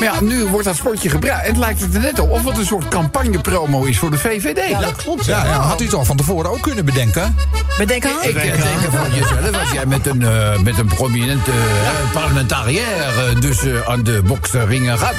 Maar 0.01 0.13
ja, 0.13 0.21
nu 0.21 0.45
wordt 0.45 0.65
dat 0.65 0.75
sportje 0.75 1.09
gebruikt. 1.09 1.43
En 1.43 1.49
het 1.49 1.57
lijkt 1.57 1.81
het 1.81 1.93
er 1.93 2.01
net 2.01 2.19
op 2.19 2.29
of 2.29 2.45
het 2.45 2.57
een 2.57 2.65
soort 2.65 2.87
campagnepromo 2.87 3.83
is 3.83 3.97
voor 3.97 4.11
de 4.11 4.17
VVD. 4.17 4.69
Ja, 4.69 4.79
dat 4.79 4.95
klopt. 4.95 5.25
Ja, 5.25 5.45
ja, 5.45 5.59
had 5.59 5.81
u 5.81 5.85
het 5.85 5.93
al 5.93 6.05
van 6.05 6.17
tevoren 6.17 6.51
ook 6.51 6.61
kunnen 6.61 6.85
bedenken. 6.85 7.35
Bedenk 7.77 8.05
aan. 8.05 8.11
Ik 8.21 8.33
denk 8.33 8.55
van 8.91 9.11
jezelf, 9.13 9.59
als 9.59 9.71
jij 9.71 9.85
met 9.85 10.07
een, 10.07 10.21
eh, 10.21 10.59
met 10.59 10.77
een 10.77 10.87
prominente 10.87 11.51
uh, 11.51 12.11
parlementariër 12.13 12.83
eh, 12.83 13.39
dus 13.39 13.63
eh, 13.63 13.89
aan 13.89 14.03
de 14.03 14.21
boksringen 14.25 14.97
gaat, 14.97 15.15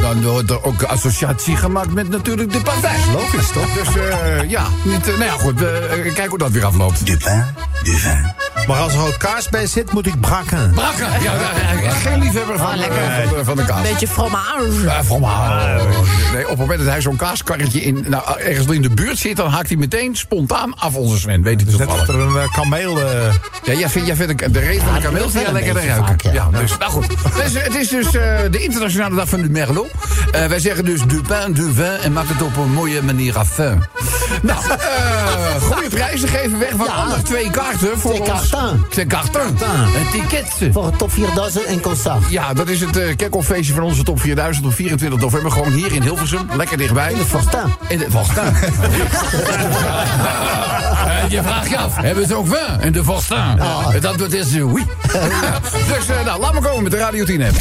dan 0.00 0.22
wordt 0.22 0.50
er 0.50 0.64
ook 0.64 0.82
associatie 0.82 1.56
gemaakt 1.56 1.92
met 1.92 2.08
natuurlijk 2.08 2.52
de 2.52 2.60
partij. 2.60 2.96
Logisch, 3.12 3.50
toch? 3.52 3.72
Dus 3.72 3.96
eh, 3.96 4.50
ja, 4.50 4.66
niet, 4.82 5.08
eh, 5.08 5.18
nou 5.18 5.24
ja, 5.24 5.32
goed, 5.32 5.62
eh, 5.62 6.14
kijk 6.14 6.28
hoe 6.28 6.38
dat 6.38 6.50
weer 6.50 6.64
afloopt. 6.64 7.06
Maar 8.66 8.80
als 8.80 8.92
er 8.94 9.00
ook 9.06 9.18
kaas 9.18 9.48
bij 9.48 9.66
zit, 9.66 9.92
moet 9.92 10.06
ik 10.06 10.20
braken. 10.20 10.70
Brakken, 10.74 11.06
ja, 11.22 11.32
ja, 11.34 11.80
ja, 11.82 11.90
geen 11.90 12.18
liefhebber 12.18 12.58
van, 12.58 12.72
eh, 12.72 12.84
van, 13.28 13.36
de- 13.38 13.44
van 13.44 13.56
de 13.56 13.64
kaas. 13.64 13.82
Beetje 13.82 14.08
fromage. 14.08 14.82
Ja, 14.82 15.04
fromage. 15.04 15.88
Nee, 16.32 16.42
op 16.42 16.48
het 16.48 16.58
moment 16.58 16.78
dat 16.78 16.88
hij 16.88 17.00
zo'n 17.00 17.16
kaaskarretje 17.16 17.80
in, 17.82 18.04
nou, 18.08 18.40
ergens 18.40 18.66
in 18.66 18.82
de 18.82 18.90
buurt 18.90 19.18
zit, 19.18 19.36
dan 19.36 19.50
haakt 19.50 19.68
hij 19.68 19.76
meteen 19.76 20.16
spontaan 20.16 20.78
af 20.78 20.94
onze 20.94 21.18
Sven. 21.18 21.42
Weet 21.42 21.60
je 21.60 21.66
Dus 21.66 21.76
net 21.76 21.88
dat 21.88 22.08
er 22.08 22.14
een 22.14 22.36
eh, 22.36 22.52
kameel... 22.52 23.00
eh, 23.00 23.06
Ja, 23.64 23.72
jij 23.72 23.88
vindt, 23.88 24.06
jij 24.08 24.16
vindt 24.16 24.42
een- 24.42 24.52
de 24.52 24.58
reet 24.58 24.78
van 24.82 24.92
de 24.94 24.98
Ja, 25.00 25.04
kameel 25.04 25.30
vind 25.30 25.46
je 25.46 25.52
beetje 25.52 25.72
ruiken. 25.72 25.96
vaak, 26.06 26.20
ja. 26.22 26.32
ja. 26.32 26.58
dus, 26.60 26.78
nou 26.78 26.90
goed. 26.92 27.06
Dus, 27.08 27.62
het 27.62 27.74
is 27.74 27.88
dus 27.88 28.04
eh, 28.06 28.38
de 28.50 28.58
internationale 28.62 29.14
dag 29.14 29.28
van 29.28 29.42
de 29.42 29.48
Merlot. 29.50 29.90
Eh, 30.32 30.46
wij 30.46 30.58
zeggen 30.60 30.84
dus 30.84 31.00
du 31.06 31.20
pain, 31.22 31.52
du 31.52 31.72
vin 31.72 31.84
en 32.02 32.12
maak 32.12 32.28
het 32.28 32.42
op 32.42 32.56
een 32.56 32.72
mooie 32.72 33.02
manier 33.02 33.38
af. 33.38 33.58
Nou, 33.58 33.78
eh 34.42 35.62
goede 35.62 35.88
prijzen 35.88 36.28
geven 36.28 36.58
weg. 36.58 36.72
Waaronder 36.72 37.24
twee 37.24 37.50
kaarten 37.50 37.98
voor 37.98 38.14
Twee 38.14 38.32
ons 38.32 38.48
Cartin. 38.50 38.84
C'est 38.90 39.06
Cartin. 39.08 39.32
Cartin. 39.32 40.00
Een 40.00 40.10
ticket. 40.20 40.72
Voor 40.72 40.86
het 40.86 40.98
top 40.98 41.12
4000 41.12 41.64
en 41.64 41.80
concert. 41.80 42.30
Ja, 42.30 42.52
dat 42.54 42.68
is 42.68 42.80
het 42.80 42.96
uh, 42.96 43.16
kickoff-feestje 43.16 43.74
van 43.74 43.82
onze 43.82 44.02
top 44.02 44.20
4000 44.20 44.66
op 44.66 44.74
24 44.74 45.20
november. 45.20 45.50
Gewoon 45.50 45.72
hier 45.72 45.92
in 45.92 46.02
Hilversum, 46.02 46.20
lekker 46.56 46.76
dichtbij. 46.76 47.12
In 47.12 47.18
de 47.18 47.24
Fortin. 47.24 47.74
In 47.88 47.98
de. 47.98 48.04
En 51.06 51.30
je 51.34 51.42
vraagt 51.42 51.68
je 51.68 51.78
af, 51.78 51.96
hebben 51.96 52.26
ze 52.26 52.34
ook 52.34 52.46
vin 52.46 52.80
in 52.80 52.92
de 52.92 53.04
Fortin? 53.04 53.58
Het 53.88 54.04
antwoord 54.04 54.32
is 54.32 54.52
oui. 54.52 54.86
dus 55.88 56.08
uh, 56.10 56.24
nou, 56.24 56.40
laat 56.40 56.52
maar 56.52 56.62
komen 56.62 56.82
met 56.82 56.92
de 56.92 56.98
Radio 56.98 57.24
10 57.24 57.42
app. 57.42 57.56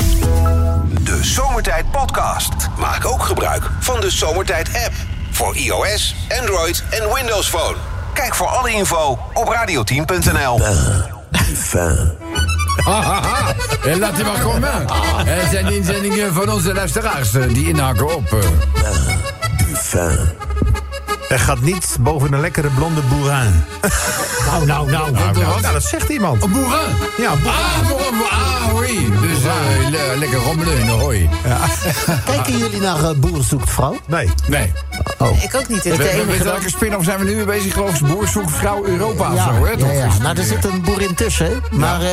De 1.03 1.19
Zomertijd 1.21 1.91
Podcast. 1.91 2.53
Maak 2.77 3.05
ook 3.05 3.23
gebruik 3.23 3.69
van 3.79 3.99
de 4.01 4.09
Zomertijd 4.09 4.67
app. 4.85 4.93
Voor 5.31 5.55
iOS, 5.55 6.15
Android 6.39 6.83
en 6.89 7.13
Windows 7.13 7.49
Phone. 7.49 7.75
Kijk 8.13 8.35
voor 8.35 8.47
alle 8.47 8.71
info 8.71 9.19
op 9.33 9.47
radioteam.nl. 9.47 10.59
En 13.91 13.99
laat 13.99 14.17
je 14.17 14.23
maar 14.23 14.39
komen. 14.41 14.87
Er 15.27 15.47
zijn 15.51 15.67
inzendingen 15.67 16.33
van 16.33 16.49
onze 16.51 16.73
luisteraars 16.73 17.33
eh, 17.33 17.43
die 17.47 17.67
inhaken 17.67 18.15
op. 18.15 18.31
eh. 18.33 18.39
Er 21.29 21.39
gaat 21.39 21.61
niets 21.61 21.95
boven 21.99 22.33
een 22.33 22.39
lekkere 22.39 22.67
blonde 22.69 23.01
boerin. 23.01 23.63
Nou, 24.45 24.65
nou, 24.65 24.91
nou. 24.91 25.11
Wat, 25.11 25.35
wat? 25.45 25.61
Nou, 25.61 25.73
dat 25.73 25.83
zegt 25.83 26.09
iemand. 26.09 26.43
Een 26.43 26.51
boerin? 26.51 26.95
Ja, 27.17 27.31
een 27.31 27.41
boerin. 27.41 28.21
Ah, 28.29 28.67
ah, 28.67 28.73
oui. 28.75 29.09
Dus 29.21 29.43
eh, 29.43 29.89
le- 29.89 30.15
lekker 30.17 30.39
rommelen 30.39 30.79
in 30.79 30.85
de 30.85 30.91
hooi. 30.91 31.29
Kijken 32.25 32.57
jullie 32.57 32.81
naar 32.81 32.99
uh, 33.01 33.09
Boer 33.15 33.43
zoekt 33.43 33.69
vrouw? 33.69 33.99
Nee. 34.05 34.29
Nee. 34.47 34.71
Ik 35.29 35.55
ook 35.55 35.67
niet. 35.67 35.83
Het 35.83 35.97
de 35.97 36.03
met 36.03 36.11
enige 36.11 36.43
welke 36.43 36.69
spin-off 36.69 37.03
zijn 37.03 37.19
we 37.19 37.25
nu 37.25 37.35
mee 37.35 37.45
bezig? 37.45 37.73
Geloof 37.73 38.01
ik, 38.01 38.07
Boer 38.07 38.27
zoekt 38.27 38.51
vrouw 38.51 38.85
Europa 38.85 39.33
of 39.33 39.41
zo, 39.41 39.65
hè? 39.65 39.93
ja. 39.93 40.09
Nou, 40.21 40.37
er 40.37 40.43
zit 40.43 40.65
een 40.65 40.81
boerin 40.81 41.15
tussen, 41.15 41.45
hè. 41.45 41.77
maar 41.77 42.01
eh, 42.01 42.09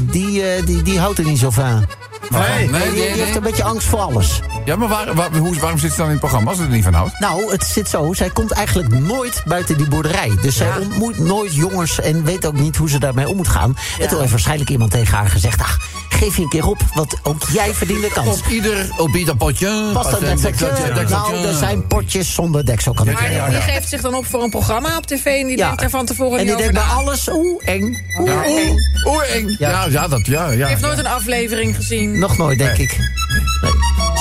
die, 0.00 0.42
eh, 0.42 0.66
die, 0.66 0.82
die 0.82 0.98
houdt 0.98 1.18
er 1.18 1.24
niet 1.24 1.38
zo 1.38 1.50
van. 1.50 1.86
Nee, 2.30 2.68
nee, 2.70 2.90
nee, 2.90 3.34
een 3.34 3.42
beetje 3.42 3.62
angst 3.62 3.86
voor 3.86 3.98
alles. 3.98 4.40
Ja, 4.64 4.76
maar 4.76 4.88
waar, 4.88 5.14
waar- 5.14 5.36
hoe, 5.36 5.58
waarom 5.58 5.78
zit 5.78 5.90
ze 5.90 5.96
dan 5.96 6.04
in 6.06 6.10
het 6.12 6.20
programma 6.20 6.48
als 6.50 6.58
ze 6.58 6.64
er 6.64 6.70
niet 6.70 6.84
van 6.84 6.94
houdt? 6.94 7.18
Nou, 7.20 7.50
het 7.52 7.64
zit 7.64 7.88
zo. 7.88 8.12
Zij 8.12 8.30
komt 8.30 8.50
eigenlijk 8.52 8.88
nooit 8.98 9.42
buiten 9.46 9.76
die 9.76 9.88
boerderij. 9.88 10.30
Dus 10.42 10.56
zij 10.56 10.68
ontmoet 10.80 11.18
nooit 11.18 11.54
jongens 11.54 12.00
en 12.00 12.24
weet 12.24 12.46
ook 12.46 12.54
niet 12.58 12.76
hoe 12.76 12.88
ze 12.90 12.98
daarmee 12.98 13.28
om 13.28 13.36
moet 13.36 13.48
gaan. 13.48 13.76
En 14.00 14.08
toen 14.08 14.18
heeft 14.18 14.30
waarschijnlijk 14.30 14.70
iemand 14.70 14.90
tegen 14.90 15.16
haar 15.16 15.28
gezegd... 15.30 15.60
Ach, 15.60 15.78
geef 16.08 16.36
je 16.36 16.42
een 16.42 16.48
keer 16.48 16.66
op, 16.66 16.78
want 16.94 17.14
ook 17.22 17.42
jij 17.52 17.74
verdient 17.74 18.00
de 18.00 18.10
kans. 18.14 18.38
Op 18.38 18.46
ieder, 18.46 18.88
op 18.96 19.14
ieder 19.14 19.36
potje. 19.36 19.90
Past 19.92 20.10
dat 20.10 20.20
dekseltje? 20.20 21.04
Nou, 21.08 21.46
er 21.46 21.54
zijn 21.54 21.86
potjes 21.86 22.34
zonder 22.34 22.66
deksel, 22.66 22.92
kan 22.94 23.06
Maar 23.06 23.50
die 23.50 23.60
geeft 23.60 23.88
zich 23.88 24.00
dan 24.00 24.14
op 24.14 24.26
voor 24.26 24.42
een 24.42 24.50
programma 24.50 24.96
op 24.96 25.06
tv 25.06 25.24
en 25.24 25.46
die 25.46 25.56
Ja. 25.56 25.66
denkt 25.66 25.80
daar 25.80 25.90
van 25.90 26.06
tevoren 26.06 26.38
En 26.38 26.44
die 26.44 26.54
over 26.54 26.72
denkt 26.72 26.86
bij 26.88 26.96
alles, 26.96 27.28
oeh, 27.28 27.62
eng, 27.68 28.04
oeh, 28.18 28.30
Ja, 28.30 28.44
eng. 28.44 28.68
oeh, 28.68 29.14
oeh, 29.14 29.34
eng. 29.34 29.56
Ja, 29.58 29.86
ja, 29.90 30.08
dat, 30.08 30.26
ja, 30.26 30.44
ja. 30.50 30.56
Die 30.56 30.64
heeft 30.64 30.80
nooit 30.80 30.98
een 30.98 31.06
aflevering 31.06 31.76
gezien. 31.76 32.18
Nog 32.20 32.36
nooit, 32.36 32.58
denk 32.58 32.76
ik. 32.76 32.98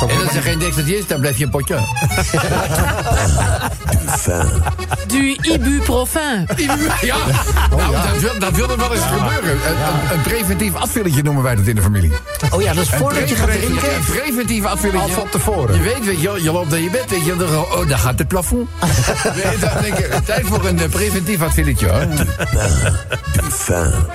En 0.08 0.26
als 0.26 0.36
er 0.36 0.42
geen 0.42 0.60
dekseltje 0.60 0.98
is, 0.98 1.08
dan 1.08 1.20
blijf 1.20 1.38
je 1.38 1.44
een 1.44 1.50
potje. 1.50 1.80
Du 5.08 5.38
ibuprofen. 5.42 6.48
Ja, 7.02 7.18
nou, 7.70 7.92
dat, 7.92 8.22
wil, 8.22 8.40
dat 8.40 8.56
wil 8.56 8.70
er 8.70 8.78
wel 8.78 8.94
eens 8.94 9.04
gebeuren. 9.04 9.52
Een, 9.52 9.72
een, 9.72 10.18
een 10.18 10.22
preventief 10.22 10.76
afvilletje 10.76 11.24
noemen 11.24 11.44
wij 11.44 11.56
dat 11.56 11.66
in 11.66 11.76
de 11.76 11.82
familie. 11.82 12.12
Oh 12.52 12.62
ja, 12.62 12.74
dus 12.74 12.90
voordat 12.90 13.30
je 13.30 13.36
gaat 13.36 13.52
drinken... 13.52 13.96
Een 13.96 14.04
preventief 14.06 14.66
afvilletje. 14.66 15.02
Al 15.02 15.10
van 15.10 15.30
tevoren. 15.30 15.76
Je 15.76 15.82
weet, 15.82 16.06
weet 16.06 16.22
je, 16.22 16.44
je 16.44 16.52
loopt 16.52 16.70
naar 16.70 16.80
je 16.80 16.90
bed, 16.90 17.10
weet 17.10 17.26
je, 17.26 17.36
dan, 17.36 17.58
oh, 17.58 17.88
daar 17.88 17.98
gaat 17.98 18.20
het 18.20 18.28
plafond. 18.28 18.70
Dan 19.62 19.82
denk 19.82 19.98
je, 19.98 20.10
tijd 20.26 20.46
voor 20.46 20.66
een 20.66 20.80
eh, 20.80 20.90
preventief 20.90 21.42
afvilletje, 21.42 21.88
hoor. 21.88 22.08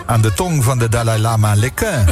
Aan 0.07 0.21
de 0.21 0.33
tong 0.33 0.65
van 0.65 0.79
de 0.79 0.89
Dalai 0.89 1.21
Lama 1.21 1.55
likken. 1.55 2.05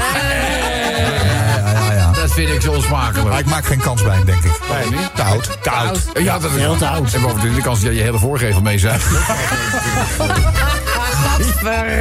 Ja, 2.36 2.42
ja, 2.42 2.48
ja. 2.48 2.50
Dat 2.50 2.50
vind 2.50 2.50
ik 2.50 2.60
zo 2.60 2.68
Maar 2.68 2.76
onsmakelijk. 2.76 3.38
ik 3.38 3.46
maak 3.46 3.64
geen 3.64 3.80
kans 3.80 4.02
bij 4.02 4.14
hem, 4.16 4.24
denk 4.24 4.44
ik. 4.44 4.52
Nee? 4.90 5.00
Te 5.14 5.22
oud. 5.22 5.58
Te 5.62 5.70
oud. 5.70 6.00
Ja, 6.14 6.38
dat 6.38 6.50
is 6.50 6.56
Heel 6.56 6.76
te 6.76 6.88
oud. 6.88 7.12
En 7.14 7.22
bovendien 7.22 7.54
de 7.54 7.60
kans 7.60 7.80
dat 7.80 7.90
je 7.90 7.96
je 7.96 8.02
hele 8.02 8.18
voorgevel 8.18 8.60
mee 8.60 8.78
zegt. 8.78 9.04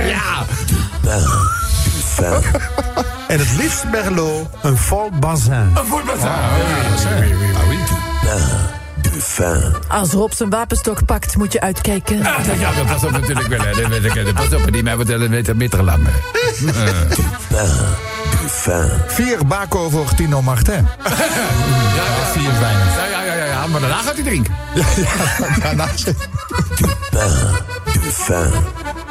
ja. 0.08 0.46
En 3.28 3.40
het 3.40 3.52
liefst 3.58 3.84
Merlot, 3.92 4.48
een 4.62 4.78
vol 4.78 5.10
bazin. 5.20 5.54
Een 5.54 5.86
voetbalzaal. 5.86 6.40
Als 9.88 10.12
Rob 10.12 10.32
zijn 10.32 10.50
wapenstok 10.50 11.06
pakt, 11.06 11.38
moet 11.38 11.54
je 11.54 11.62
uitkijken. 11.62 12.18
Ja, 12.18 12.72
dat 12.78 12.88
was 12.88 13.04
ook 13.04 13.12
natuurlijk 13.12 13.48
wel. 13.48 13.60
hè. 13.60 13.72
Dat 13.82 13.88
weet 13.88 14.04
ik, 14.06 14.14
hè. 14.14 14.34
Pas 14.34 14.54
op, 14.54 14.72
die 14.72 14.84
mij 14.84 14.96
vertellen, 14.96 15.30
weet 15.30 15.48
het 15.48 15.58
Vier 19.08 19.46
Baco 19.48 19.90
voor 19.90 20.14
Tino 20.16 20.42
Martin. 20.42 20.88
Ja, 21.96 22.04
ja, 22.04 22.26
Vier 22.32 22.52
is 22.52 22.60
weinig. 22.60 22.96
ja, 23.12 23.22
ja, 23.24 23.34
ja, 23.34 23.46
ja, 23.46 23.68
maar 23.68 23.82
daarna 23.82 23.98
gaat 23.98 24.14
hij 24.14 24.24
drinken. 24.24 24.56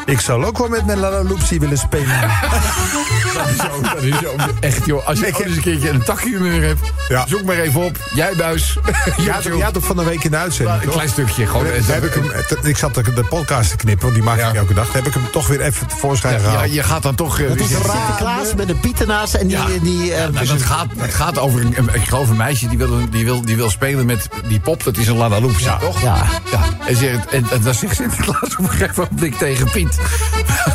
Ik 0.07 0.21
zou 0.21 0.45
ook 0.45 0.59
wel 0.59 0.69
met 0.69 0.87
mijn 0.87 0.99
Lala 0.99 1.23
Loopsie 1.23 1.61
willen 1.61 1.79
spelen. 1.79 2.21
Dat 3.35 3.49
is 3.49 3.57
zo, 3.57 3.81
dat 3.83 4.03
is 4.03 4.19
zo. 4.19 4.35
Echt, 4.61 4.87
joh. 4.87 5.07
Als 5.07 5.19
je 5.21 5.27
ook 5.27 5.39
eens 5.39 5.57
een 5.57 5.63
keertje 5.63 5.91
een 5.91 6.03
takhumeur 6.03 6.63
hebt, 6.63 6.81
Ja. 7.09 7.27
zoek 7.27 7.43
maar 7.45 7.57
even 7.57 7.81
op. 7.81 7.97
Jij 8.15 8.35
buis. 8.37 8.79
Had, 9.31 9.43
je 9.45 9.63
had 9.63 9.77
ook 9.77 9.85
van 9.85 9.97
de 9.97 10.05
week 10.05 10.25
in 10.25 10.31
de 10.31 10.37
uitzending, 10.37 10.77
Een 10.79 10.85
toch? 10.85 10.93
klein 10.95 11.09
stukje. 11.09 11.47
Gewoon, 11.47 11.67
heb 11.67 12.05
ik, 12.05 12.15
hem, 12.15 12.31
ik 12.63 12.77
zat 12.77 12.95
de, 12.95 13.03
de 13.15 13.25
podcast 13.25 13.71
te 13.71 13.77
knippen, 13.77 14.03
want 14.03 14.15
die 14.15 14.23
maak 14.25 14.39
ik 14.39 14.55
elke 14.55 14.75
dag. 14.75 14.87
Daar 14.87 14.95
heb 14.95 15.07
ik 15.07 15.15
hem 15.15 15.31
toch 15.33 15.47
weer 15.47 15.61
even 15.61 15.87
tevoorschijn 15.87 16.35
ja, 16.35 16.41
gehaald. 16.51 16.75
je 16.75 16.83
gaat 16.83 17.03
dan 17.03 17.15
toch... 17.15 17.39
eh, 17.39 17.49
Het 17.49 17.61
is 17.61 17.71
een 17.75 17.83
Sinterklaas 17.83 18.55
met 18.57 18.69
een 18.69 18.81
piet 18.81 19.01
ernaast 19.01 19.35
en 19.35 19.47
die... 19.47 19.57
Ja. 19.57 19.67
die 19.83 20.15
eh, 20.15 20.29
Nou, 20.33 20.47
dat 20.47 20.63
gaat, 20.63 20.87
het 20.97 21.15
gaat 21.15 21.39
over 21.39 21.61
een, 21.61 21.75
een- 21.79 21.95
ik 21.95 22.05
geloof 22.09 22.29
een 22.31 22.37
meisje 22.37 22.69
die 22.69 22.79
wil, 22.79 23.11
die, 23.11 23.25
wil, 23.25 23.43
die 23.45 23.57
wil 23.57 23.71
spelen 23.71 24.07
met 24.07 24.29
die 24.49 24.61
pop. 24.61 24.85
Dat 24.85 24.97
is 24.97 25.07
een 25.09 25.17
Ja. 25.59 25.77
toch? 25.77 26.03
Ja. 26.03 26.25
ja. 26.53 26.61
En, 26.87 26.97
zegt, 26.97 27.27
en, 27.29 27.47
en 27.51 27.63
dan 27.63 27.75
zegt 27.75 27.97
Sinterklaas 27.97 28.57
op 28.57 28.70
een 28.73 28.79
gegeven 28.79 29.09
moment 29.11 29.39
tegen 29.39 29.71
Piet. 29.71 29.97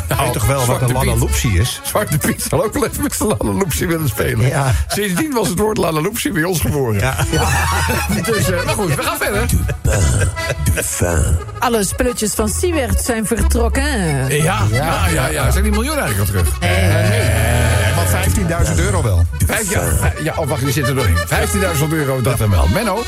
Weet 0.08 0.18
je 0.26 0.30
toch 0.32 0.46
wel 0.46 0.66
wat 0.66 0.82
een 0.82 0.92
Lala 0.92 1.10
Piet. 1.10 1.20
Loopsie 1.20 1.60
is? 1.60 1.80
Zwarte 1.84 2.18
Piet 2.18 2.42
zal 2.48 2.64
ook 2.64 2.72
wel 2.72 2.86
even 2.86 3.02
met 3.02 3.14
zijn 3.14 3.28
Lana 3.28 3.58
Loopsie 3.58 3.86
willen 3.86 4.08
spelen. 4.08 4.46
Ja. 4.46 4.74
Sindsdien 4.88 5.32
was 5.32 5.48
het 5.48 5.58
woord 5.58 5.76
Lana 5.76 6.00
Loopsie 6.00 6.32
bij 6.32 6.44
ons 6.44 6.60
geboren. 6.60 7.00
Ja. 7.00 7.16
Dus, 8.24 8.50
eh, 8.50 8.64
maar 8.64 8.74
goed, 8.74 8.94
we 8.94 9.02
gaan 9.02 9.16
verder. 9.18 9.46
Alle 11.58 11.84
spulletjes 11.84 12.32
van 12.32 12.48
Siewert 12.48 13.00
zijn 13.04 13.26
vertrokken. 13.26 13.84
Ja, 14.42 14.66
ja, 14.70 15.08
ja. 15.08 15.26
ja. 15.26 15.50
Zijn 15.50 15.62
die 15.62 15.72
miljoen 15.72 15.98
eigenlijk 15.98 16.20
al 16.20 16.26
terug? 16.26 16.60
Maar 17.96 18.26
15.000 18.66 18.78
euro 18.78 19.02
wel. 19.02 19.26
Vijf, 19.46 19.70
ja, 19.70 19.82
ja, 20.22 20.34
oh, 20.36 20.48
wacht, 20.48 20.60
die 20.60 20.72
zit 20.72 20.88
er 20.88 20.94
doorheen. 20.94 21.16
15.000 21.16 21.88
euro, 21.90 22.20
dat 22.20 22.38
dan 22.38 22.50
wel. 22.50 22.66
Menno? 22.68 23.02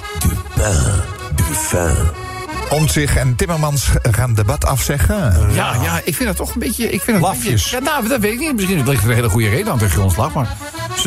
Omtzigt 2.70 3.16
en 3.16 3.34
Timmermans 3.37 3.88
gaan 4.10 4.34
debat 4.34 4.64
afzeggen. 4.66 5.48
Ja, 5.54 5.75
ja, 5.82 6.00
ik 6.04 6.14
vind 6.14 6.28
dat 6.28 6.37
toch 6.37 6.54
een 6.54 6.60
beetje... 6.60 6.84
Ik 6.84 6.90
vind 7.02 7.06
het 7.06 7.14
een 7.16 7.20
Lafjes. 7.20 7.44
beetje- 7.62 7.76
ja, 7.76 7.82
nou, 7.82 8.08
dat 8.08 8.20
weet 8.20 8.32
ik 8.32 8.38
niet. 8.38 8.54
Misschien 8.54 8.88
ligt 8.88 9.02
er 9.02 9.08
een 9.08 9.14
hele 9.14 9.28
goede 9.28 9.48
reden 9.48 9.72
aan 9.72 9.78
de 9.78 9.88
grondslag. 9.88 10.32
Maar 10.32 10.48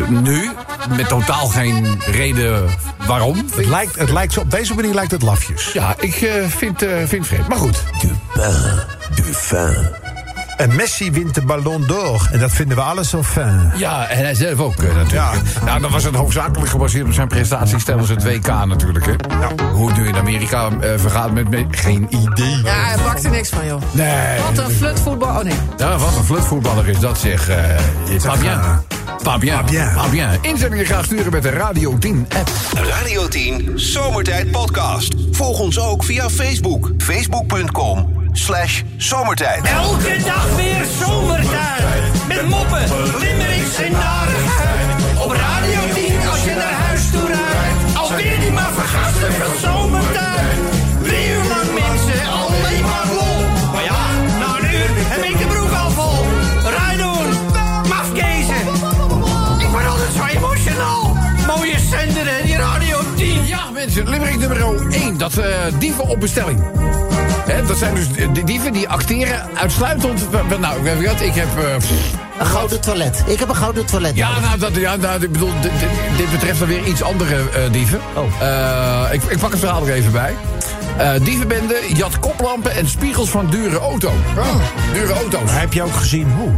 nu, 0.09 0.49
met 0.95 1.07
totaal 1.07 1.47
geen 1.47 1.99
reden 2.11 2.69
waarom. 3.07 3.45
Het 3.55 3.65
lijkt, 3.65 3.95
het 3.95 4.09
lijkt 4.11 4.33
zo, 4.33 4.39
op 4.39 4.51
deze 4.51 4.73
manier 4.73 4.93
lijkt 4.93 5.11
het 5.11 5.21
lafjes. 5.21 5.71
Ja, 5.73 5.95
ik 5.99 6.15
eh, 6.15 6.47
vind, 6.47 6.81
eh, 6.81 6.89
vind 6.97 7.11
het 7.11 7.27
vreemd. 7.27 7.47
Maar 7.47 7.57
goed. 7.57 7.83
En 10.61 10.75
Messi 10.75 11.11
wint 11.11 11.35
de 11.35 11.41
Ballon 11.41 11.85
d'Or. 11.85 12.27
En 12.31 12.39
dat 12.39 12.51
vinden 12.51 12.77
we 12.77 12.83
alles 12.83 13.09
zo 13.09 13.23
fijn. 13.23 13.71
Ja, 13.75 14.07
en 14.07 14.17
hij 14.17 14.33
zelf 14.33 14.59
ook 14.59 14.83
eh, 14.83 14.95
natuurlijk. 14.95 15.41
Nou, 15.65 15.81
dan 15.81 15.91
was 15.91 16.03
het 16.03 16.15
hoofdzakelijk 16.15 16.71
gebaseerd 16.71 17.05
op 17.05 17.13
zijn 17.13 17.27
prestaties 17.27 17.83
tijdens 17.83 18.09
het 18.09 18.23
WK 18.23 18.47
natuurlijk. 18.47 19.05
Hè. 19.05 19.13
Hoe 19.73 19.87
het 19.87 19.97
nu 19.97 20.07
in 20.07 20.15
Amerika 20.15 20.69
eh, 20.81 20.89
vergaat 20.95 21.31
met 21.31 21.49
me, 21.49 21.65
geen 21.71 22.07
idee. 22.09 22.61
Ja, 22.63 22.85
hij 22.85 22.97
pakt 23.03 23.23
er 23.23 23.31
niks 23.31 23.49
van, 23.49 23.65
joh. 23.65 23.81
Nee. 23.91 24.39
Wat 24.49 24.65
een 24.65 24.71
flutvoetbal. 24.71 25.29
Oh 25.37 25.43
nee. 25.43 25.53
Ja, 25.77 25.97
wat 25.97 26.15
een 26.17 26.23
flutvoetballer 26.23 26.87
is 26.87 26.99
dat 26.99 27.17
zeg. 27.19 27.49
eh 27.49 27.75
pas 28.23 28.39
bien. 28.39 28.59
Pas 29.23 29.37
bien. 29.39 29.57
Pas 29.57 29.71
bien. 29.71 29.93
Pas 29.95 30.09
bien. 30.09 30.37
Inzendingen 30.41 30.85
graag 30.85 31.05
sturen 31.05 31.31
met 31.31 31.43
de 31.43 31.49
Radio 31.49 31.97
10 31.97 32.27
app. 32.37 32.49
Radio 32.73 33.27
10 33.27 33.71
Zomertijd 33.75 34.51
Podcast. 34.51 35.13
Volg 35.31 35.59
ons 35.59 35.79
ook 35.79 36.03
via 36.03 36.29
Facebook. 36.29 36.91
Facebook.com 36.97 38.20
slash 38.31 38.81
zomertijd. 38.97 39.65
Elke 39.65 40.17
dag 40.25 40.55
weer 40.55 40.85
zomertijd. 40.99 42.27
Met 42.27 42.47
moppen, 42.47 42.83
limmerings 43.19 43.75
en 43.81 43.91
narigheid. 43.91 45.23
Op 45.23 45.31
Radio 45.31 45.79
10 45.93 46.29
als 46.29 46.43
je 46.43 46.53
naar 46.55 46.73
huis 46.73 47.11
toe 47.11 47.27
rijdt. 47.27 47.97
Alweer 47.97 48.39
die 48.39 48.51
maar 48.51 48.71
vergasten 48.73 49.31
van 49.33 49.69
zomertijd. 49.69 50.57
Drie 51.03 51.27
uur 51.29 51.47
lang 51.53 51.69
mensen, 51.83 52.27
alleen 52.31 52.81
maar 52.81 53.07
lol. 53.07 53.39
Maar 53.73 53.83
ja, 53.83 54.01
na 54.39 54.57
een 54.57 54.73
uur 54.75 54.89
heb 55.13 55.23
ik 55.23 55.37
de 55.37 55.45
broek 55.45 55.71
al 55.71 55.91
vol. 55.91 56.25
Rijdoen, 56.77 57.27
mafkezen. 57.89 58.61
Ik 59.59 59.67
word 59.67 59.87
altijd 59.87 60.13
zo 60.15 60.23
emotional. 60.37 61.17
Mooie 61.47 61.79
zender 61.79 62.35
hè, 62.35 62.43
die 62.45 62.57
Radio 62.57 62.97
10. 63.15 63.47
Ja, 63.47 63.69
mensen, 63.73 64.09
limerick 64.09 64.37
nummer 64.37 64.91
1. 64.91 65.17
Dat 65.17 65.37
eh 65.37 65.49
dieven 65.79 66.07
op 66.07 66.19
bestelling. 66.19 66.59
Dat 67.67 67.77
zijn 67.77 67.95
dus 67.95 68.07
de 68.33 68.43
dieven 68.43 68.73
die 68.73 68.89
acteren 68.89 69.49
uitsluitend... 69.57 70.31
Nou, 70.59 70.89
je 70.89 71.07
wat, 71.07 71.21
ik 71.21 71.33
heb... 71.33 71.47
eh, 71.57 71.73
Een 72.39 72.45
gouden 72.45 72.81
toilet. 72.81 73.23
Ik 73.27 73.39
heb 73.39 73.49
een 73.49 73.55
gouden 73.55 73.85
toilet. 73.85 74.15
ja, 74.15 74.39
nou, 74.39 74.57
dat, 74.59 74.75
ja, 74.75 74.95
nou, 74.95 75.23
ik 75.23 75.31
bedoel, 75.31 75.51
dit, 76.17 76.31
betreft 76.31 76.59
dan 76.59 76.67
weer 76.67 76.83
iets 76.83 77.03
andere 77.03 77.35
eh, 77.35 77.71
dieven. 77.71 77.99
Oh. 78.15 78.41
Eh, 78.41 79.13
ik, 79.13 79.23
ik 79.23 79.37
pak 79.37 79.51
het 79.51 79.59
verhaal 79.59 79.87
er 79.87 79.93
even 79.93 80.11
bij. 80.11 80.35
Eh, 80.97 81.11
dievenbende 81.23 81.75
jat 81.93 82.19
koplampen 82.19 82.75
en 82.75 82.87
spiegels 82.89 83.29
van 83.29 83.49
dure 83.49 83.79
auto. 83.79 84.11
Dure 84.93 85.13
auto's. 85.13 85.43
Maar 85.51 85.59
heb 85.59 85.73
je 85.73 85.83
ook 85.83 85.95
gezien 85.95 86.31
hoe? 86.31 86.51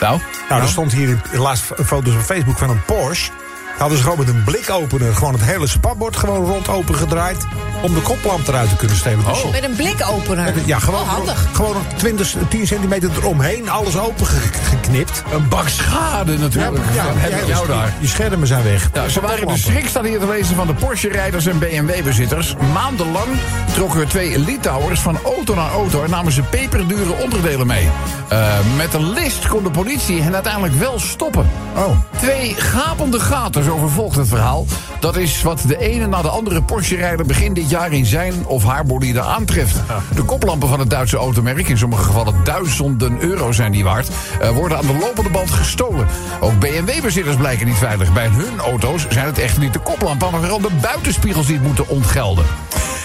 Nou, 0.00 0.20
Nou, 0.48 0.62
er 0.62 0.68
stond 0.68 0.92
hier 0.92 1.08
in 1.32 1.38
laatst 1.40 1.64
foto's 1.84 2.14
op 2.14 2.20
Facebook 2.20 2.58
van 2.58 2.70
een 2.70 2.84
Porsche. 2.84 3.30
Hadden 3.78 3.98
ze 3.98 4.02
gewoon 4.04 4.18
met 4.18 4.28
een 4.28 4.44
blikopener 4.44 5.14
gewoon 5.14 5.32
het 5.32 5.42
hele 5.44 5.66
spatbord 5.66 6.16
gewoon 6.16 6.44
rond 6.44 6.68
open 6.68 6.94
gedraaid. 6.94 7.46
Om 7.84 7.94
de 7.94 8.00
koplamp 8.00 8.48
eruit 8.48 8.68
te 8.68 8.76
kunnen 8.76 8.96
stelen. 8.96 9.24
Dus 9.24 9.44
Met 9.52 9.64
een 9.64 9.76
blikopener. 9.76 10.44
met 10.44 10.56
een- 10.56 10.62
ja, 10.66 10.78
gewoon, 10.78 11.00
Oh, 11.00 11.08
handig. 11.08 11.46
gewoon 11.52 11.76
een 11.76 11.82
20, 11.96 12.34
10 12.48 12.66
centimeter 12.66 13.10
eromheen, 13.16 13.70
alles 13.70 13.98
open 13.98 14.26
ge- 14.26 14.50
geknipt. 14.70 15.22
een 15.32 15.48
bak 15.48 15.68
schade 15.68 16.38
natuurlijk. 16.38 16.84
Ja, 16.94 17.04
heb 17.14 17.40
ja, 17.40 17.46
jou 17.46 17.66
daar. 17.66 17.92
Je 18.00 18.06
schermen 18.06 18.46
zijn 18.46 18.62
weg. 18.64 18.90
Nou, 18.92 19.08
ze 19.10 19.20
waren 19.20 19.46
de 19.46 19.58
schrik, 19.58 19.86
staat 19.88 20.04
hier 20.04 20.18
te 20.18 20.26
lezen, 20.28 20.56
van 20.56 20.66
de 20.66 20.74
Porsche-rijders 20.74 21.46
en 21.46 21.58
BMW-bezitters. 21.58 22.54
Maandenlang 22.72 23.26
trokken 23.74 24.08
twee 24.08 24.38
Litouwers 24.38 25.00
van 25.00 25.18
auto 25.24 25.54
naar 25.54 25.70
auto... 25.70 26.02
en 26.02 26.10
namen 26.10 26.32
ze 26.32 26.42
peperdure 26.42 27.12
onderdelen 27.22 27.66
mee. 27.66 27.88
Eh, 28.28 28.52
met 28.76 28.94
een 28.94 29.10
list 29.12 29.48
kon 29.48 29.62
de 29.62 29.70
politie 29.70 30.22
hen 30.22 30.34
uiteindelijk 30.34 30.74
wel 30.74 30.98
stoppen. 31.00 31.50
Oh. 31.76 31.96
Twee 32.16 32.54
gapende 32.54 33.20
gaten, 33.20 33.64
zo 33.64 33.76
vervolgt 33.76 34.16
het 34.16 34.28
verhaal. 34.28 34.66
Dat 35.00 35.16
is 35.16 35.42
wat 35.42 35.62
de 35.66 35.78
ene 35.78 36.06
na 36.06 36.22
de 36.22 36.28
andere 36.28 36.62
Porsche-rijder 36.62 37.26
begin 37.26 37.54
dit 37.54 37.70
jaar 37.70 37.92
in 37.92 38.06
zijn 38.06 38.46
of 38.46 38.64
haar 38.64 38.84
bolide 38.84 39.20
aantreft. 39.20 39.76
De 40.14 40.22
koplampen 40.22 40.68
van 40.68 40.78
het 40.78 40.90
Duitse 40.90 41.16
automerk, 41.16 41.68
in 41.68 41.78
sommige 41.78 42.02
gevallen 42.02 42.34
duizenden 42.44 43.20
euro 43.20 43.52
zijn 43.52 43.72
die 43.72 43.84
waard, 43.84 44.08
eh, 44.40 44.50
worden 44.50 44.78
aan 44.78 44.86
de 44.86 44.98
lopende 45.00 45.30
band 45.30 45.50
gestolen. 45.50 46.06
Ook 46.40 46.58
BMW-bezitters 46.58 47.36
blijken 47.36 47.66
niet 47.66 47.76
veilig. 47.76 48.12
Bij 48.12 48.28
hun 48.28 48.58
auto's 48.58 49.06
zijn 49.08 49.26
het 49.26 49.38
echt 49.38 49.58
niet 49.58 49.72
de 49.72 49.78
koplampen, 49.78 50.30
maar 50.30 50.40
vooral 50.40 50.60
de 50.60 50.78
buitenspiegels 50.80 51.46
die 51.46 51.54
het 51.56 51.64
moeten 51.64 51.88
ontgelden. 51.88 52.44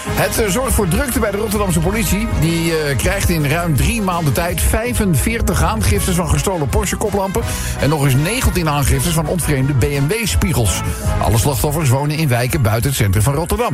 Het 0.08 0.40
eh, 0.40 0.48
zorgt 0.48 0.74
voor 0.74 0.88
drukte 0.88 1.20
bij 1.20 1.30
de 1.30 1.36
Rotterdamse 1.36 1.80
politie. 1.80 2.28
Die 2.40 2.76
eh, 2.76 2.96
krijgt 2.96 3.28
in 3.28 3.46
ruim 3.46 3.76
drie 3.76 4.02
maanden 4.02 4.32
tijd 4.32 4.60
45 4.60 5.62
aangiftes 5.62 6.14
van 6.14 6.28
gestolen 6.28 6.68
Porsche-koplampen. 6.68 7.42
En 7.80 7.88
nog 7.88 8.04
eens 8.04 8.14
19 8.14 8.59
aangiftes 8.68 9.12
van 9.12 9.26
ontvreemde 9.26 9.72
BMW-spiegels. 9.72 10.80
Alle 11.20 11.38
slachtoffers 11.38 11.88
wonen 11.88 12.16
in 12.16 12.28
wijken 12.28 12.62
buiten 12.62 12.90
het 12.90 12.98
centrum 12.98 13.22
van 13.22 13.34
Rotterdam. 13.34 13.72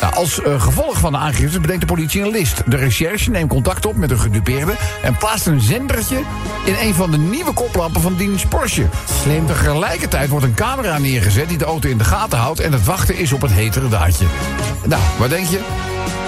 Nou, 0.00 0.14
als 0.14 0.42
eh, 0.42 0.60
gevolg 0.60 0.98
van 0.98 1.12
de 1.12 1.18
aangiftes 1.18 1.60
bedenkt 1.60 1.80
de 1.80 1.86
politie 1.86 2.22
een 2.22 2.30
list. 2.30 2.62
De 2.66 2.76
recherche 2.76 3.30
neemt 3.30 3.48
contact 3.48 3.86
op 3.86 3.96
met 3.96 4.10
een 4.10 4.18
gedupeerde... 4.18 4.74
en 5.02 5.16
plaatst 5.16 5.46
een 5.46 5.60
zendertje 5.60 6.16
in 6.64 6.74
een 6.80 6.94
van 6.94 7.10
de 7.10 7.18
nieuwe 7.18 7.52
koplampen 7.52 8.00
van 8.00 8.14
dienst 8.16 8.48
Porsche. 8.48 8.86
Slim. 9.22 9.46
Tegelijkertijd 9.46 10.28
wordt 10.28 10.44
een 10.44 10.54
camera 10.54 10.98
neergezet 10.98 11.48
die 11.48 11.58
de 11.58 11.64
auto 11.64 11.88
in 11.88 11.98
de 11.98 12.04
gaten 12.04 12.38
houdt... 12.38 12.60
en 12.60 12.72
het 12.72 12.84
wachten 12.84 13.16
is 13.16 13.32
op 13.32 13.40
het 13.40 13.52
hetere 13.52 13.88
daadje. 13.88 14.26
Nou, 14.84 15.02
wat 15.18 15.30
denk 15.30 15.46
je? 15.46 15.60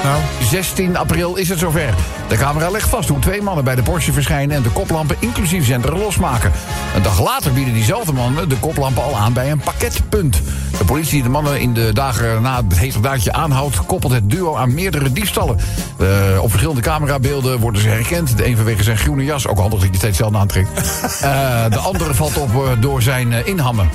Nou, 0.05 0.23
16 0.41 0.97
april 0.97 1.37
is 1.37 1.49
het 1.49 1.59
zover. 1.59 1.95
De 2.29 2.37
camera 2.37 2.71
legt 2.71 2.89
vast 2.89 3.09
hoe 3.09 3.19
twee 3.19 3.43
mannen 3.43 3.65
bij 3.65 3.75
de 3.75 3.83
Porsche 3.83 4.13
verschijnen... 4.13 4.57
en 4.57 4.63
de 4.63 4.71
koplampen 4.71 5.17
inclusief 5.19 5.67
zender 5.67 5.99
losmaken. 5.99 6.53
Een 6.95 7.03
dag 7.03 7.23
later 7.23 7.53
bieden 7.53 7.75
diezelfde 7.75 8.13
mannen 8.13 8.49
de 8.49 8.57
koplampen 8.57 9.03
al 9.03 9.17
aan 9.17 9.33
bij 9.33 9.51
een 9.51 9.59
pakketpunt. 9.59 10.43
De 10.79 10.85
politie 10.85 11.13
die 11.13 11.23
de 11.23 11.29
mannen 11.29 11.61
in 11.61 11.75
de 11.75 11.93
dagen 11.93 12.43
na 12.43 12.57
het 12.57 12.79
heterdaadje 12.79 13.33
aanhoudt... 13.33 13.87
koppelt 13.87 14.13
het 14.13 14.31
duo 14.31 14.57
aan 14.57 14.75
meerdere 14.75 15.13
diefstallen. 15.13 15.59
Eh, 15.99 16.07
op 16.43 16.49
verschillende 16.51 16.83
camerabeelden 16.83 17.59
worden 17.59 17.81
ze 17.81 17.89
herkend. 17.89 18.37
De 18.37 18.47
een 18.47 18.57
vanwege 18.57 18.83
zijn 18.83 18.99
groene 18.99 19.25
jas, 19.25 19.47
ook 19.47 19.59
handig 19.59 19.81
dat 19.81 19.89
je 19.91 19.97
steeds 19.97 20.19
zelf 20.19 20.35
aantrekt. 20.35 20.71
Eh, 21.25 21.65
de 21.71 21.79
andere 21.79 22.15
valt 22.15 22.37
op 22.37 22.55
eh, 22.55 22.71
door 22.81 23.03
zijn 23.03 23.47
inhammen. 23.47 23.91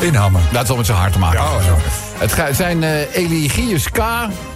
Inhammen. 0.00 0.42
Dat 0.52 0.62
is 0.62 0.70
al 0.70 0.76
met 0.76 0.86
zijn 0.86 0.98
haar 0.98 1.10
te 1.10 1.18
maken. 1.18 1.40
Ja, 1.40 1.48
hebben. 1.60 2.07
Het 2.18 2.56
zijn 2.56 2.82
eh 2.82 3.14
Eligius 3.14 3.90
K 3.90 3.98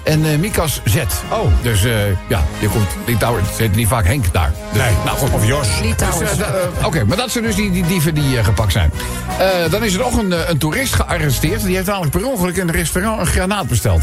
en 0.02 0.25
eh, 0.25 0.38
Mikas 0.38 0.81
Z. 0.85 0.97
Oh. 1.31 1.52
Dus 1.62 1.85
eh, 1.85 1.92
ja, 2.28 2.45
je 2.59 2.69
komt 2.69 2.88
Litouwer. 3.07 3.42
Het 3.42 3.54
zit 3.57 3.75
niet 3.75 3.88
vaak 3.88 4.07
Henk 4.07 4.33
daar. 4.33 4.52
Dus, 4.73 4.83
nee. 4.83 4.92
Nou 5.04 5.19
goed. 5.19 5.31
Of 5.33 5.47
Jos. 5.47 5.69
Litouwers. 5.83 6.37
Dus, 6.37 6.47
Oké, 6.84 7.04
maar 7.04 7.17
dat 7.17 7.30
zijn 7.30 7.45
dus 7.45 7.54
die, 7.54 7.71
die 7.71 7.86
dieven 7.86 8.15
die 8.15 8.45
gepakt 8.45 8.73
zijn. 8.73 8.93
Eh, 9.39 9.71
dan 9.71 9.84
is 9.84 9.95
er 9.95 10.00
nog 10.00 10.19
een, 10.19 10.50
een 10.50 10.58
toerist 10.58 10.95
gearresteerd. 10.95 11.65
Die 11.65 11.75
heeft 11.75 11.86
namelijk 11.86 12.13
per 12.13 12.26
ongeluk 12.26 12.56
in 12.56 12.69
een 12.69 12.75
restaurant 12.75 13.21
een 13.21 13.26
granaat 13.26 13.69
besteld. 13.69 14.02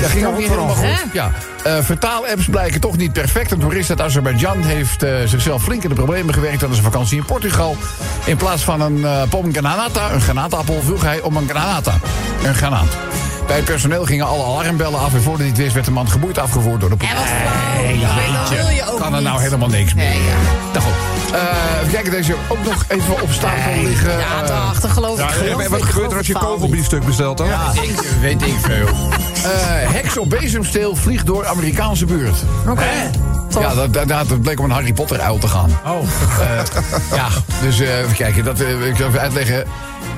Dat 0.00 0.10
ging 0.10 0.26
ook 0.26 0.38
niet 0.38 0.48
helemaal 0.48 0.74
goed. 0.74 0.84
Hè? 0.84 1.02
Ja, 1.12 1.30
eh, 1.64 1.78
vertaalapps 1.80 2.46
blijken 2.46 2.80
toch 2.80 2.96
niet 2.96 3.12
perfect. 3.12 3.50
Een 3.50 3.58
toerist 3.58 3.90
uit 3.90 4.00
Azerbeidzjan 4.00 4.62
heeft 4.62 5.02
eh, 5.02 5.14
zichzelf 5.24 5.62
flink 5.62 5.82
in 5.82 5.88
de 5.88 5.94
problemen 5.94 6.34
gewerkt... 6.34 6.58
tijdens 6.58 6.78
een 6.78 6.84
vakantie 6.84 7.18
in 7.18 7.24
Portugal. 7.24 7.76
In 8.24 8.36
plaats 8.36 8.62
van 8.62 8.80
een 8.80 8.98
uh, 8.98 9.22
pomgranata, 9.28 10.12
een 10.12 10.20
granaatappel, 10.20 10.80
vroeg 10.82 11.02
hij 11.02 11.20
om 11.20 11.36
een 11.36 11.48
granata. 11.48 11.98
Een 12.44 12.54
granaat. 12.54 12.96
Bij 13.48 13.56
het 13.56 13.64
personeel 13.64 14.04
gingen 14.04 14.26
alle 14.26 14.44
alarmbellen 14.44 15.00
af... 15.00 15.14
en 15.14 15.22
voordat 15.22 15.40
hij 15.40 15.48
het 15.48 15.56
wist 15.58 15.72
werd 15.72 15.86
de 15.86 15.92
man 15.92 16.10
geboeid 16.10 16.38
afgevoerd 16.38 16.80
door 16.80 16.90
de 16.90 16.96
politie. 16.96 17.16
Je 18.74 18.82
ook 18.90 19.00
Kan 19.00 19.14
er 19.14 19.22
nou 19.22 19.40
helemaal 19.40 19.68
niks 19.68 19.94
mee. 19.94 20.08
Nee, 20.08 20.18
ja. 20.18 20.34
Nou 20.72 20.84
goed. 20.84 21.34
Eh, 21.34 21.40
even 21.80 21.92
kijken, 21.92 22.10
deze 22.10 22.34
ook 22.48 22.64
nog 22.64 22.84
even 22.88 23.22
op 23.22 23.30
stapel 23.30 23.82
liggen. 23.82 24.10
Ja, 24.18 24.42
Eh, 24.42 24.48
daarachter 24.48 24.90
geloof 24.90 25.18
ik. 25.20 25.46
Ja, 25.48 25.62
ik, 25.62 25.68
wat 25.68 25.82
gebeurt 25.82 26.10
er 26.10 26.18
als 26.18 26.26
je 26.26 26.32
kogelbiefstuk 26.32 27.04
bestelt 27.04 27.38
dan? 27.38 27.46
ik, 27.82 28.00
weet 28.20 28.42
ik 28.42 28.54
veel. 28.62 28.86
Eh, 28.86 29.92
heks 29.92 30.18
op 30.18 30.30
bezemsteel 30.30 30.96
vliegt 30.96 31.26
door 31.26 31.46
Amerikaanse 31.46 32.04
buurt. 32.04 32.36
Oké. 32.68 33.10
Toch? 33.48 33.62
Ja, 33.62 33.74
dat, 33.74 33.92
dat, 33.92 34.08
dat 34.28 34.42
bleek 34.42 34.58
om 34.58 34.64
een 34.64 34.70
Harry 34.70 34.92
Potter 34.92 35.20
uil 35.20 35.38
te 35.38 35.48
gaan. 35.48 35.70
Oh. 35.86 36.02
ja, 37.14 37.26
dus 37.62 37.80
eh, 37.80 37.98
even 37.98 38.14
kijken. 38.14 38.44
Dat, 38.44 38.60
eh, 38.60 38.86
ik 38.86 38.96
zal 38.96 39.06
even 39.06 39.20
uitleggen. 39.20 39.64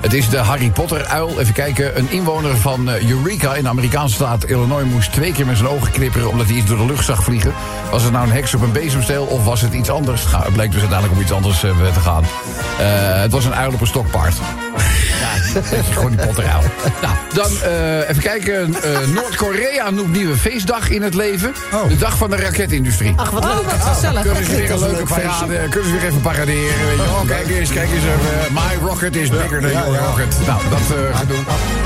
Het 0.00 0.12
is 0.12 0.28
de 0.28 0.36
Harry 0.36 0.70
Potter 0.70 1.04
uil. 1.04 1.40
Even 1.40 1.54
kijken. 1.54 1.98
Een 1.98 2.10
inwoner 2.10 2.56
van 2.56 2.90
eh, 2.90 3.10
Eureka 3.10 3.54
in 3.54 3.62
de 3.62 3.68
Amerikaanse 3.68 4.14
staat 4.14 4.44
Illinois 4.44 4.84
moest 4.84 5.12
twee 5.12 5.32
keer 5.32 5.46
met 5.46 5.56
zijn 5.56 5.68
ogen 5.68 5.90
knipperen 5.90 6.30
omdat 6.30 6.46
hij 6.46 6.56
iets 6.56 6.66
door 6.66 6.76
de 6.76 6.86
lucht 6.86 7.04
zag 7.04 7.22
vliegen. 7.22 7.52
Was 7.90 8.02
het 8.02 8.12
nou 8.12 8.26
een 8.26 8.32
heks 8.32 8.54
op 8.54 8.62
een 8.62 8.72
bezemsteel 8.72 9.24
of 9.24 9.44
was 9.44 9.60
het 9.60 9.72
iets 9.72 9.90
anders? 9.90 10.24
Nou, 10.30 10.44
het 10.44 10.52
bleek 10.52 10.70
dus 10.70 10.80
uiteindelijk 10.80 11.18
om 11.18 11.24
iets 11.24 11.32
anders 11.32 11.62
eh, 11.62 11.92
te 11.92 12.00
gaan. 12.00 12.22
Eh, 12.22 13.20
het 13.20 13.32
was 13.32 13.44
een 13.44 13.54
uil 13.54 13.72
op 13.72 13.80
een 13.80 13.86
stokpaard. 13.86 14.34
Ja, 15.54 15.60
dat 15.60 15.72
is 15.72 15.94
gewoon 15.94 16.10
die 16.10 16.26
potteruil. 16.26 16.62
Nou, 17.02 17.14
dan 17.34 17.50
eh, 17.62 18.08
even 18.08 18.22
kijken. 18.22 18.74
Eh, 18.82 18.98
Noord-Korea 19.14 19.90
noemt 19.90 20.12
nieuwe 20.12 20.36
feestdag 20.36 20.90
in 20.90 21.02
het 21.02 21.14
leven. 21.14 21.54
Oh. 21.72 21.88
De 21.88 21.96
dag 21.96 22.16
van 22.16 22.30
de 22.30 22.36
raketindustrie. 22.36 23.12
Ach, 23.16 23.30
wat 23.30 23.44
leuk. 23.44 23.62
Wat 23.62 23.72
gezellig. 23.72 24.22
Kunnen 24.22 24.44
ze 24.44 24.56
weer 24.56 24.70
een 24.70 24.78
leuke 24.78 25.02
parade, 25.02 25.56
kunnen 25.68 25.90
ze 25.90 25.96
weer 25.96 26.04
even 26.04 26.20
paraderen. 26.20 26.86
Weet 26.86 26.96
je. 26.96 27.04
wel. 27.12 27.24
kijk 27.26 27.48
eens, 27.48 27.72
kijk 27.72 27.88
eens. 27.90 28.02
even. 28.02 28.52
my 28.52 28.88
rocket 28.88 29.16
is 29.16 29.28
bigger 29.28 29.60
than 29.60 29.70
your 29.70 29.98
rocket. 29.98 30.36
Nou, 30.46 30.60
dat 30.70 30.96
eh 30.98 31.16
gaan 31.16 31.26
doen. 31.26 31.44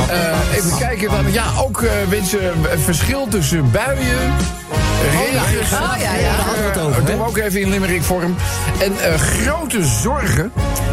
Eh, 0.08 0.56
even 0.56 0.78
kijken 0.78 1.10
dan. 1.10 1.32
Ja, 1.32 1.44
ook 1.58 1.82
eh 1.82 1.90
mensen 2.08 2.40
het 2.68 2.80
verschil 2.80 3.26
tussen 3.28 3.70
buien. 3.70 4.32
Regen, 5.10 5.78
Oh, 5.82 5.94
ja, 6.00 6.14
ja. 6.14 7.24
Ook 7.26 7.36
even 7.36 7.60
in 7.60 7.70
limerick 7.70 8.02
vorm. 8.02 8.36
En 8.78 8.92
eh, 9.00 9.14
grote 9.14 9.84
zorgen, 9.84 10.52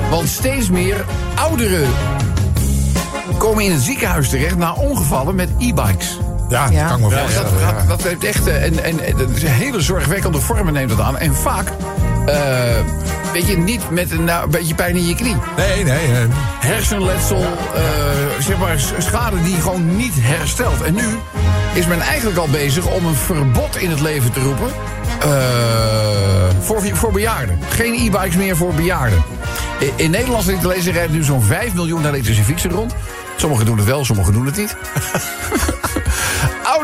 want 0.10 0.30
steeds 0.30 0.70
meer 0.70 1.06
ouderen 1.36 1.88
komen 3.42 3.64
in 3.64 3.72
het 3.72 3.82
ziekenhuis 3.82 4.30
terecht 4.30 4.56
na 4.58 4.74
ongevallen 4.74 5.36
met 5.36 5.50
e-bikes. 5.60 6.18
Ja, 6.50 6.68
Ja. 6.72 6.80
dat 6.82 6.88
kan 6.90 7.00
ik 7.00 7.04
me 7.04 7.10
Ja, 7.10 7.22
dat, 7.22 7.32
voorstellen. 7.32 7.60
ja. 7.60 7.74
dat, 7.74 7.88
dat 7.88 8.04
heeft 8.04 8.24
echt 8.24 8.48
eh, 8.48 8.64
en, 8.64 8.84
en, 8.84 9.00
en 9.06 9.18
dat 9.18 9.30
is 9.30 9.44
een 9.44 9.50
hele 9.50 9.82
zorgwekkende 9.82 10.40
vormen 10.40 10.74
neemt 10.74 10.90
dat 10.90 11.00
aan. 11.00 11.18
En 11.18 11.36
vaak, 11.36 11.68
eh, 12.26 12.36
weet 13.34 13.48
je, 13.48 13.58
niet 13.58 13.90
met 13.90 14.12
een, 14.12 14.24
nou, 14.24 14.44
een 14.44 14.50
beetje 14.50 14.76
pijn 14.76 14.96
in 14.96 15.08
je 15.08 15.16
knie. 15.16 15.36
Nee, 15.58 15.84
nee. 15.84 16.06
eh, 16.06 16.18
Hersenletsel, 16.60 17.42
eh, 17.76 17.82
zeg 18.40 18.58
maar 18.58 18.80
schade 18.98 19.42
die 19.44 19.56
gewoon 19.62 19.96
niet 19.96 20.14
herstelt. 20.18 20.82
En 20.82 20.94
nu 20.94 21.06
is 21.74 21.88
men 21.88 22.02
eigenlijk 22.02 22.38
al 22.38 22.48
bezig 22.48 22.86
om 22.86 23.06
een 23.06 23.16
verbod 23.16 23.78
in 23.78 23.90
het 23.90 24.00
leven 24.00 24.32
te 24.32 24.40
roepen. 24.40 24.72
eh, 25.22 25.30
voor, 26.62 26.82
voor 26.94 27.12
bejaarden. 27.12 27.60
Geen 27.70 27.94
e-bikes 27.94 28.36
meer 28.36 28.56
voor 28.56 28.74
bejaarden. 28.74 29.24
In, 29.80 29.92
in 29.96 30.12
Nederland 30.12 30.44
zit 30.44 30.62
te 30.62 30.68
lezen, 30.68 30.94
rijden 30.94 31.16
nu 31.16 31.24
zo'n 31.24 31.44
5 31.44 31.74
miljoen 31.74 32.06
elektrische 32.06 32.44
fietsen 32.44 32.72
rond. 32.72 32.96
Sommigen 33.42 33.66
doen 33.66 33.78
het 33.78 33.86
wel, 33.86 34.06
sommigen 34.06 34.34
doen 34.34 34.46
het 34.46 34.58
niet. 34.58 34.76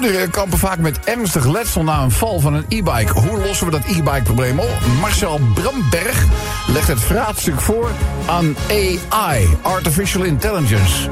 Ouderen 0.02 0.30
kampen 0.30 0.58
vaak 0.58 0.78
met 0.78 1.00
ernstig 1.04 1.46
letsel 1.46 1.84
na 1.84 2.02
een 2.02 2.12
val 2.12 2.40
van 2.40 2.54
een 2.54 2.66
e-bike. 2.70 3.20
Hoe 3.20 3.40
lossen 3.40 3.66
we 3.66 3.72
dat 3.72 3.82
e-bike-probleem 3.86 4.60
op? 4.60 4.80
Marcel 5.00 5.40
Bramberg 5.54 6.24
legt 6.68 6.88
het 6.88 7.00
vraatstuk 7.00 7.62
voor 7.62 7.92
aan 8.26 8.56
AI, 8.70 9.48
Artificial 9.62 10.24
Intelligence. 10.24 11.10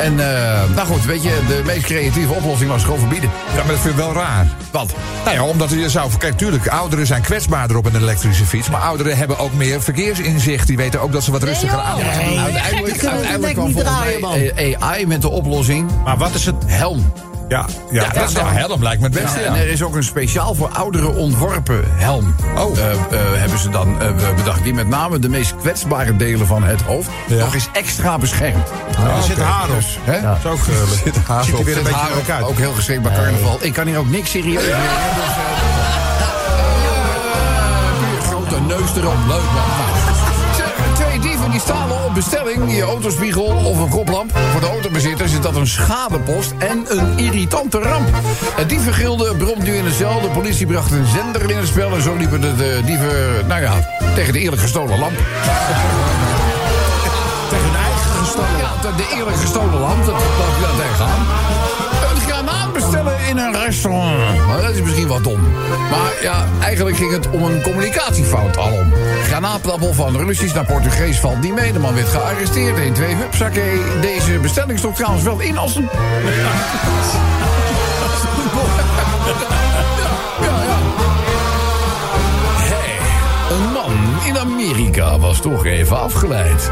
En, 0.00 0.20
eh, 0.20 0.62
nou 0.74 0.86
goed, 0.86 1.04
weet 1.04 1.22
je, 1.22 1.40
de 1.48 1.62
meest 1.66 1.84
creatieve 1.84 2.32
oplossing 2.32 2.70
was 2.70 2.82
gewoon 2.84 2.98
verbieden. 2.98 3.30
Ja, 3.50 3.56
maar 3.56 3.66
dat 3.66 3.78
vind 3.78 3.94
ik 3.94 4.00
wel 4.00 4.12
raar. 4.12 4.46
Wat? 4.70 4.92
Nou 5.24 5.36
ja, 5.36 5.44
omdat 5.44 5.70
je 5.70 5.90
zou... 5.90 6.10
Kijk, 6.18 6.36
tuurlijk, 6.38 6.68
ouderen 6.68 7.06
zijn 7.06 7.22
kwetsbaarder 7.22 7.76
op 7.76 7.84
een 7.86 7.96
elektrische 7.96 8.44
fiets. 8.44 8.70
Maar 8.70 8.80
ouderen 8.80 9.16
hebben 9.16 9.38
ook 9.38 9.52
meer 9.52 9.82
verkeersinzicht. 9.82 10.66
Die 10.66 10.76
weten 10.76 11.00
ook 11.00 11.12
dat 11.12 11.22
ze 11.24 11.30
wat 11.30 11.42
rustiger 11.42 11.78
aan 11.78 11.94
moeten 12.02 12.26
Nee. 12.26 12.38
uiteindelijk 12.38 13.04
uiteindelijk 13.04 13.54
kwam 13.54 13.66
niet 13.66 13.74
volgens 13.74 14.20
mij 14.20 14.76
AI 14.80 15.06
met 15.06 15.22
de 15.22 15.28
oplossing 15.28 15.90
Maar 16.04 16.16
wat 16.18 16.34
is 16.34 16.46
het? 16.46 16.56
helm. 16.66 17.12
Ja, 17.52 17.66
ja, 17.90 18.08
Dat 18.08 18.28
is 18.28 18.34
nou 18.34 18.46
helm, 18.46 18.82
lijkt 18.82 19.00
me 19.00 19.06
het 19.08 19.22
beste. 19.22 19.40
En 19.40 19.54
er 19.54 19.68
is 19.68 19.82
ook 19.82 19.94
een 19.94 20.02
speciaal 20.04 20.54
voor 20.54 20.68
ouderen 20.68 21.14
ontworpen 21.14 21.82
helm. 21.94 22.34
Oh. 22.56 22.78
Eh, 22.78 22.90
eh, 22.92 22.98
hebben 23.12 23.58
ze 23.58 23.68
dan 23.68 24.00
eh, 24.00 24.08
bedacht. 24.36 24.62
Die 24.64 24.74
met 24.74 24.88
name 24.88 25.18
de 25.18 25.28
meest 25.28 25.56
kwetsbare 25.56 26.16
delen 26.16 26.46
van 26.46 26.62
het 26.62 26.82
hoofd 26.82 27.08
Ja. 27.26 27.36
nog 27.36 27.54
eens 27.54 27.68
extra 27.72 28.18
beschermt. 28.18 28.68
er 29.16 29.22
zit 29.22 29.38
haar 29.40 29.68
op. 29.70 29.82
Hè? 30.04 30.20
Dat 30.22 30.36
is 30.38 30.44
ook 30.50 30.58
Zit 31.04 31.16
haar 31.26 31.44
ziet 31.44 31.58
er 31.58 31.64
weer 31.64 31.76
een 31.76 31.82
beetje 31.82 31.98
haar 31.98 32.36
uit. 32.36 32.44
ook 32.44 32.58
heel 32.58 32.72
geschikt 32.72 33.02
bij 33.02 33.12
carnaval. 33.12 33.58
Ik 33.60 33.72
kan 33.72 33.86
hier 33.86 33.98
ook 33.98 34.10
niks 34.10 34.30
serieus 34.30 34.62
meer. 34.64 34.74
hè, 34.76 35.14
Dus, 38.18 38.26
grote 38.28 38.60
neus 38.60 38.96
erop. 38.96 39.16
Leuk 39.28 39.42
man. 39.54 39.91
Die 41.50 41.60
stalen 41.60 42.04
op 42.04 42.14
bestelling, 42.14 42.76
je 42.76 42.82
autospiegel 42.82 43.44
of 43.44 43.78
een 43.78 43.88
koplamp. 43.88 44.38
Voor 44.50 44.60
de 44.60 44.66
autobezitters 44.66 45.32
is 45.32 45.40
dat 45.40 45.56
een 45.56 45.66
schadepost 45.66 46.52
en 46.58 46.84
een 46.88 47.18
irritante 47.18 47.78
ramp. 47.78 48.08
Het 48.54 48.68
dievengilde 48.68 49.36
bromt 49.36 49.62
nu 49.62 49.76
in 49.76 49.84
de 49.84 49.92
cel. 49.92 50.20
De 50.20 50.28
politie 50.28 50.66
bracht 50.66 50.90
een 50.90 51.06
zender 51.06 51.50
in 51.50 51.56
het 51.56 51.66
spel. 51.66 51.94
En 51.94 52.02
zo 52.02 52.16
liepen 52.16 52.40
de, 52.40 52.56
de 52.56 52.80
dieven, 52.84 53.46
nou 53.46 53.60
ja, 53.60 53.88
tegen 54.14 54.32
de 54.32 54.38
eerlijk 54.38 54.62
gestolen 54.62 54.98
lamp. 54.98 55.16
Tegen 57.48 57.64
hun 57.64 57.76
eigen 57.76 58.10
gestolen. 58.10 58.56
Ja, 58.58 58.70
de, 58.82 58.94
de 58.96 59.14
eerlijk 59.16 59.36
gestolen 59.36 59.80
lamp, 59.80 60.06
dat 60.06 60.14
loop 60.14 60.54
je 60.58 60.62
daar 60.62 60.86
tegenaan. 60.86 61.71
Een 63.32 63.38
een 63.38 63.64
restaurant. 63.64 64.46
Maar 64.46 64.60
dat 64.60 64.70
is 64.70 64.80
misschien 64.82 65.06
wat 65.06 65.24
dom. 65.24 65.40
Maar 65.90 66.12
ja, 66.22 66.44
eigenlijk 66.60 66.96
ging 66.96 67.12
het 67.12 67.30
om 67.30 67.42
een 67.42 67.62
communicatiefout 67.62 68.58
alom. 68.58 68.92
Granaatappel 69.24 69.92
van 69.92 70.16
Russisch 70.16 70.54
naar 70.54 70.64
Portugees 70.64 71.20
valt 71.20 71.40
niet 71.40 71.54
mee. 71.54 71.72
De 71.72 71.78
man 71.78 71.94
werd 71.94 72.08
gearresteerd. 72.08 72.78
1, 72.78 72.92
2, 72.92 73.14
hupsakee. 73.14 73.80
Deze 74.00 74.38
bestelling 74.38 74.78
stond 74.78 74.96
trouwens 74.96 75.24
wel 75.24 75.40
in 75.40 75.58
als 75.58 75.76
een... 75.76 75.88
Ja, 76.24 76.50
Amerika 84.72 85.18
was 85.18 85.40
toch 85.40 85.64
even 85.64 86.00
afgeleid. 86.00 86.70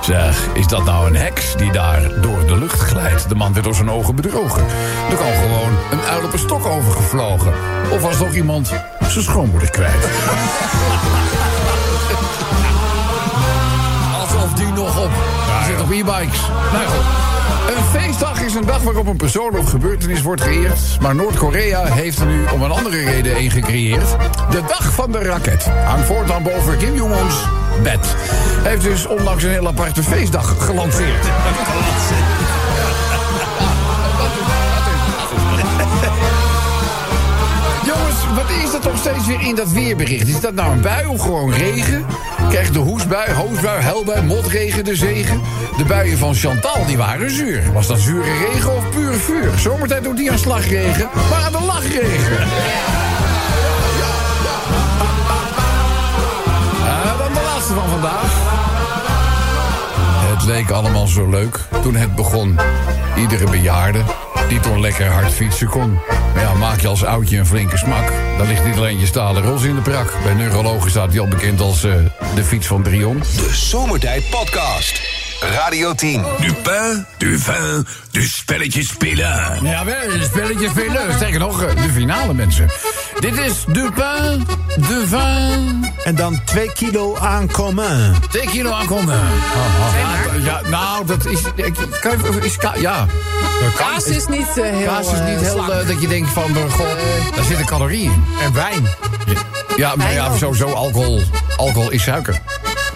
Zeg, 0.00 0.46
is 0.54 0.66
dat 0.66 0.84
nou 0.84 1.06
een 1.06 1.16
heks 1.16 1.56
die 1.56 1.72
daar 1.72 2.20
door 2.20 2.46
de 2.46 2.58
lucht 2.58 2.80
glijdt? 2.80 3.28
De 3.28 3.34
man 3.34 3.52
werd 3.52 3.64
door 3.64 3.74
zijn 3.74 3.90
ogen 3.90 4.14
bedrogen. 4.14 4.62
Er 5.10 5.16
kan 5.16 5.32
gewoon 5.32 5.72
een 5.90 6.00
uil 6.00 6.24
op 6.24 6.32
een 6.32 6.38
stok 6.38 6.66
overgevlogen. 6.66 7.52
Of 7.90 8.00
was 8.00 8.18
nog 8.18 8.34
iemand 8.34 8.66
zijn 9.08 9.24
schoonmoeder 9.24 9.70
kwijt? 9.70 10.08
Alsof 14.20 14.52
die 14.52 14.72
nog 14.72 15.04
op. 15.04 15.10
Die 15.58 15.66
zit 15.66 15.80
op 15.82 15.90
e-bikes. 15.90 16.40
Nou 16.72 16.86
goed. 16.86 17.31
Een 17.68 17.84
feestdag 18.00 18.42
is 18.42 18.54
een 18.54 18.66
dag 18.66 18.82
waarop 18.82 19.06
een 19.06 19.16
persoon 19.16 19.56
of 19.56 19.70
gebeurtenis 19.70 20.22
wordt 20.22 20.42
geëerd. 20.42 20.80
Maar 21.00 21.14
Noord-Korea 21.14 21.84
heeft 21.84 22.18
er 22.18 22.26
nu 22.26 22.44
om 22.52 22.62
een 22.62 22.70
andere 22.70 23.04
reden 23.04 23.36
een 23.36 23.50
gecreëerd. 23.50 24.10
De 24.50 24.62
dag 24.66 24.92
van 24.92 25.12
de 25.12 25.18
raket. 25.18 25.64
Hangt 25.64 26.06
voortaan 26.06 26.42
boven 26.42 26.78
Kim 26.78 26.94
Jong-uns 26.94 27.34
bed. 27.82 28.14
Hij 28.62 28.70
heeft 28.70 28.82
dus 28.82 29.06
onlangs 29.06 29.42
een 29.42 29.50
heel 29.50 29.66
aparte 29.66 30.02
feestdag 30.02 30.64
gelanceerd. 30.64 31.26
wat 38.34 38.50
is 38.64 38.74
er 38.74 38.80
toch 38.80 38.98
steeds 38.98 39.26
weer 39.26 39.40
in 39.40 39.54
dat 39.54 39.72
weerbericht? 39.72 40.28
Is 40.28 40.40
dat 40.40 40.54
nou 40.54 40.72
een 40.72 40.80
bui 40.80 41.06
of 41.06 41.20
gewoon 41.20 41.52
regen? 41.52 42.06
Krijgt 42.48 42.72
de 42.72 42.78
hoesbui, 42.78 43.32
hoosbui, 43.32 43.82
huilbui, 43.82 44.22
motregen 44.22 44.84
de 44.84 44.96
zegen? 44.96 45.40
De 45.76 45.84
buien 45.84 46.18
van 46.18 46.34
Chantal, 46.34 46.86
die 46.86 46.96
waren 46.96 47.30
zuur. 47.30 47.72
Was 47.72 47.86
dat 47.86 47.98
zure 47.98 48.38
regen 48.38 48.76
of 48.76 48.90
puur 48.90 49.12
vuur? 49.12 49.50
Zomertijd 49.58 50.04
doet 50.04 50.16
die 50.16 50.30
aan 50.30 50.38
slagregen, 50.38 51.08
maar 51.30 51.44
aan 51.44 51.52
de 51.52 51.66
lachregen. 51.66 52.46
Ah, 56.84 57.18
dan 57.18 57.32
de 57.32 57.42
laatste 57.44 57.72
van 57.74 57.88
vandaag. 57.88 58.60
Het 60.34 60.44
leek 60.44 60.70
allemaal 60.70 61.06
zo 61.06 61.28
leuk 61.28 61.60
toen 61.82 61.94
het 61.94 62.14
begon. 62.14 62.58
Iedere 63.16 63.50
bejaarde 63.50 64.02
toen 64.60 64.80
lekker 64.80 65.06
hard 65.06 65.32
fietsen 65.32 65.68
kon. 65.68 65.98
Maar 66.34 66.42
ja, 66.42 66.54
maak 66.54 66.80
je 66.80 66.88
als 66.88 67.04
oudje 67.04 67.38
een 67.38 67.46
flinke 67.46 67.76
smak. 67.76 68.12
Dan 68.38 68.46
ligt 68.46 68.64
niet 68.64 68.76
alleen 68.76 68.98
je 68.98 69.06
stalen 69.06 69.42
ros 69.42 69.62
in 69.62 69.74
de 69.74 69.80
prak. 69.80 70.14
Bij 70.22 70.34
neurologen 70.34 70.90
staat 70.90 71.10
hij 71.10 71.20
al 71.20 71.28
bekend 71.28 71.60
als 71.60 71.84
eh, 71.84 71.94
de 72.34 72.44
fiets 72.44 72.66
van 72.66 72.82
Drion. 72.82 73.18
De 73.18 73.48
Zomertijd 73.52 74.30
Podcast. 74.30 75.21
Radio 75.50 75.94
10. 75.94 76.22
Du 76.40 76.52
pain, 76.62 77.06
du 77.18 77.38
vin, 77.38 77.86
du 78.10 78.22
spelletje 78.22 78.82
spelen. 78.84 79.58
Ja, 79.62 79.84
wel, 79.84 79.94
een 80.14 80.24
spelletje 80.24 80.68
spelen. 80.68 81.14
Sterker 81.14 81.38
nog, 81.38 81.62
eh, 81.62 81.82
de 81.82 81.88
finale 81.92 82.34
mensen. 82.34 82.70
Dit 83.20 83.38
is 83.38 83.64
pain, 83.94 84.46
de 84.76 85.04
vin, 85.06 85.92
En 86.04 86.14
dan 86.14 86.40
2 86.44 86.72
kilo 86.72 87.16
aan 87.16 87.50
commun. 87.50 88.14
twee 88.30 88.46
kilo 88.46 88.70
aankomen. 88.70 89.14
Ja, 89.14 90.34
ja, 90.44 90.60
nou, 90.68 91.06
dat 91.06 91.26
is... 91.26 91.40
ik- 91.54 91.74
Kan 92.00 92.10
je, 92.10 92.38
is, 92.42 92.56
ka- 92.56 92.74
ja, 92.78 93.06
Kaas 93.76 94.04
is 94.04 94.26
niet 94.28 94.58
eh, 94.58 94.64
heel 94.70 94.86
kaas 94.86 95.06
is 95.06 95.18
niet 95.18 95.42
eh, 95.42 95.66
heel... 95.66 95.66
dat 95.86 96.00
je 96.00 96.08
denkt 96.08 96.30
van, 96.30 96.54
god, 96.70 96.86
daar 97.34 97.44
zitten 97.44 97.66
calorieën 97.66 98.12
in. 98.12 98.24
En 98.42 98.52
wijn. 98.54 98.88
Ja, 99.76 99.96
maar 99.96 100.12
ja, 100.12 100.36
sowieso 100.36 100.72
alcohol. 100.72 101.22
Alcohol 101.56 101.90
is 101.90 102.02
suiker. 102.02 102.40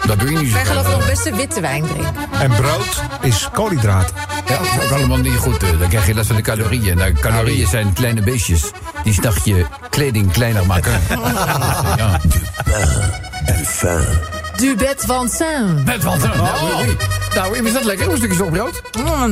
Dat 0.07 0.19
doe 0.19 0.31
je 0.31 0.37
niet. 0.37 0.53
Wij 0.53 0.65
geloven 0.65 0.91
nog 0.91 1.05
best 1.07 1.35
witte 1.35 1.61
wijn 1.61 1.83
drinken. 1.85 2.15
En 2.39 2.49
brood 2.49 3.01
is 3.21 3.49
koolhydraten. 3.53 4.15
Ja, 4.47 4.57
dat 4.57 4.67
is 4.67 4.83
ook 4.85 4.91
allemaal 4.97 5.17
niet 5.17 5.35
goed. 5.37 5.63
eh, 5.63 5.79
Dan 5.79 5.89
krijg 5.89 6.07
je 6.07 6.13
last 6.15 6.27
van 6.27 6.35
de 6.35 6.41
calorieën. 6.41 6.97
Nou, 6.97 7.13
calorieën 7.13 7.67
zijn 7.67 7.93
kleine 7.93 8.21
beestjes. 8.21 8.71
Die 9.03 9.13
s'nachts 9.13 9.43
je 9.43 9.65
kleding 9.89 10.31
kleiner 10.31 10.65
maken. 10.65 10.91
ja. 11.97 12.19
Du 12.23 12.39
bet 14.77 15.03
van 15.05 15.29
Saint. 15.29 15.85
Bed 15.85 16.03
van 16.03 16.19
Zan. 16.19 16.37
Nou, 16.37 16.73
oei. 16.75 16.97
Nou, 17.35 17.57
is 17.67 17.73
dat 17.73 17.83
lekker? 17.83 18.11
Een 18.11 18.17
stukje 18.17 18.35
stokbrood? 18.35 18.81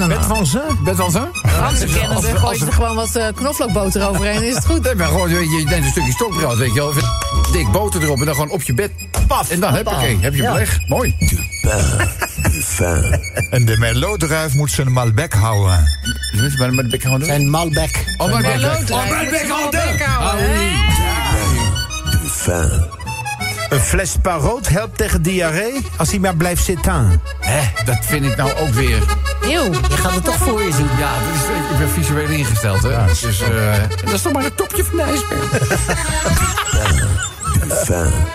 Met 0.08 0.26
van 0.26 0.46
ze. 0.46 0.62
Bed 0.84 0.96
van? 0.96 1.12
Fransen 1.46 1.88
kennen 1.94 2.16
Als- 2.16 2.26
we. 2.26 2.32
als- 2.32 2.40
Gooi 2.42 2.58
je 2.60 2.66
er 2.66 2.74
gewoon 2.74 2.96
wat 2.96 3.16
eh, 3.16 3.26
knoflookboter 3.36 4.08
overheen, 4.10 4.44
is 4.44 4.56
het 4.56 4.66
goed. 4.66 4.84
Nee, 4.84 4.96
maar 4.96 5.08
gewoon, 5.08 5.28
weet 5.30 5.52
je, 5.52 5.58
je 5.58 5.66
neemt 5.66 5.84
een 5.86 5.92
stukje 5.92 6.12
stokbrood, 6.12 6.58
weet 6.58 6.74
je 6.74 6.80
wel. 6.80 6.94
Dik 7.52 7.72
boter 7.72 8.04
erop 8.04 8.20
en 8.20 8.26
dan 8.26 8.34
gewoon 8.36 8.50
op 8.50 8.62
je 8.62 8.74
bed. 8.74 8.92
Paf. 9.28 9.50
En 9.50 9.60
dan 9.60 9.74
heb 9.74 9.88
je, 9.88 10.18
heb 10.22 10.36
je 10.36 10.42
beleg. 10.44 10.80
Mooi. 10.88 11.16
En 13.50 13.66
de 13.66 13.78
melodruif 13.78 14.54
moet 14.54 14.72
zijn 14.72 14.92
malbec 14.92 15.34
houden. 15.34 15.88
Met 16.58 16.72
met 16.74 16.90
bek 16.90 17.04
houden. 17.04 17.28
En 17.28 17.50
Malbec. 17.50 18.04
Oh. 18.18 18.28
Loodrijk. 18.28 18.90
Oh, 18.90 19.10
maar 19.10 19.26
bek 19.30 19.48
houden. 19.50 20.00
houden, 20.00 20.50
hè? 20.50 20.54
oui. 22.46 23.05
Een 23.76 23.82
fles 23.82 24.16
paroot 24.22 24.68
helpt 24.68 24.98
tegen 24.98 25.22
diarree 25.22 25.86
als 25.98 26.10
hij 26.10 26.20
maar 26.20 26.36
blijft 26.36 26.64
zitten. 26.64 27.22
Hè, 27.40 27.84
dat 27.86 27.98
vind 28.02 28.26
ik 28.26 28.36
nou 28.36 28.54
ook 28.54 28.70
weer. 28.70 29.04
Eeuw. 29.42 29.72
Je 29.72 29.98
gaat 29.98 30.14
het 30.14 30.24
toch 30.24 30.38
voor 30.38 30.64
je 30.64 30.72
zien. 30.74 30.88
Ja, 30.98 31.14
dat 31.14 31.36
is, 31.36 31.42
ik 31.72 31.78
ben 31.78 31.90
visueel 31.90 32.28
ingesteld, 32.28 32.82
hè. 32.82 33.06
dus, 33.06 33.42
eh, 33.42 33.74
dat 34.04 34.14
is 34.14 34.22
toch 34.22 34.34
maar 34.34 34.44
het 34.44 34.58
topje 34.58 34.84
van 34.84 34.98
de 34.98 35.04
ijsberg. 35.04 35.52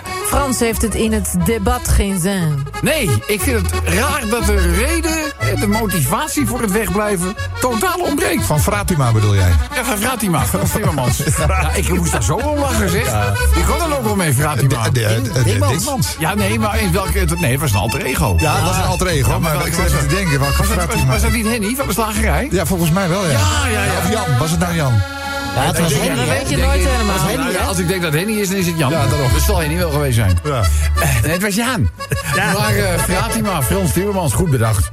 Frans 0.31 0.59
heeft 0.59 0.81
het 0.81 0.95
in 0.95 1.13
het 1.13 1.35
debat 1.45 1.87
geen 1.87 2.19
zin. 2.19 2.67
Nee, 2.81 3.09
ik 3.27 3.41
vind 3.41 3.71
het 3.71 3.93
raar 3.93 4.27
dat 4.29 4.45
de 4.45 4.57
reden, 4.57 5.59
de 5.59 5.67
motivatie 5.67 6.45
voor 6.47 6.61
het 6.61 6.71
wegblijven, 6.71 7.35
totaal 7.59 7.99
ontbreekt. 7.99 8.45
Van 8.45 8.61
Fratima 8.61 9.11
bedoel 9.11 9.35
jij? 9.35 9.53
Ja, 9.75 9.83
van 9.83 9.97
Fratima, 9.97 10.45
van 10.45 10.59
Timmermans. 10.73 11.17
Ja, 11.47 11.71
ik 11.73 11.89
moest 11.93 12.11
daar 12.11 12.23
zo 12.23 12.35
om 12.35 12.59
lachen, 12.59 12.89
zeg. 12.89 13.33
Die 13.53 13.63
kon 13.63 13.91
er 13.91 13.97
ook 13.97 14.03
wel 14.03 14.15
mee, 14.15 14.33
Fratima. 14.33 14.89
Dingmans. 14.89 16.15
Ja, 16.19 16.33
nee, 16.33 16.59
maar 16.59 16.79
in 16.79 16.91
welke... 16.91 17.25
Nee, 17.39 17.51
het 17.51 17.59
was 17.59 17.71
een 17.71 17.77
alter 17.77 18.01
ego. 18.01 18.35
Ja, 18.39 18.53
dat 18.53 18.63
was 18.63 18.77
een 18.77 18.83
alter 18.83 19.07
ego. 19.07 19.29
Ja, 19.29 19.39
maar 19.39 19.55
maar 19.55 19.67
ik 19.67 19.73
was 19.73 19.85
even 19.85 20.07
te 20.07 20.15
denken, 20.15 20.39
Was, 20.39 20.57
dat, 20.57 20.85
was, 20.85 21.05
was 21.05 21.21
dat 21.21 21.31
niet 21.31 21.47
Henny 21.47 21.75
van 21.75 21.87
de 21.87 21.93
slagerij? 21.93 22.47
Ja, 22.51 22.65
volgens 22.65 22.91
mij 22.91 23.09
wel, 23.09 23.25
ja. 23.25 23.31
Ja, 23.31 23.67
ja, 23.67 23.83
ja. 23.83 23.91
Of 23.97 24.11
Jan, 24.11 24.37
was 24.37 24.51
het 24.51 24.59
nou 24.59 24.75
Jan? 24.75 24.93
Ja, 25.55 25.61
het 25.65 25.79
was 25.79 25.91
Ja, 25.91 25.97
Henny, 25.97 26.15
dat 26.15 26.27
weet 26.27 26.49
je 26.49 26.57
nooit 26.57 26.85
helemaal. 26.85 27.15
Nou, 27.15 27.29
Henny, 27.29 27.51
ja, 27.51 27.63
als 27.63 27.77
ik 27.77 27.87
denk 27.87 28.01
dat 28.01 28.13
Henny 28.13 28.33
is, 28.33 28.49
dan 28.49 28.57
is 28.57 28.67
het 28.67 28.77
Jan. 28.77 28.91
Ja, 28.91 29.07
daarom. 29.07 29.31
Dat 29.33 29.41
zal 29.41 29.59
Henny 29.59 29.77
wel 29.77 29.91
geweest 29.91 30.15
zijn. 30.15 30.39
Ja. 30.43 30.63
Nee, 31.23 31.31
het 31.31 31.41
was 31.41 31.55
Jaan. 31.55 31.89
Maar 32.35 32.75
uh, 32.75 32.97
Fratima, 32.97 33.63
Frans 33.63 33.91
Timmermans, 33.91 34.33
goed 34.33 34.49
bedacht. 34.49 34.91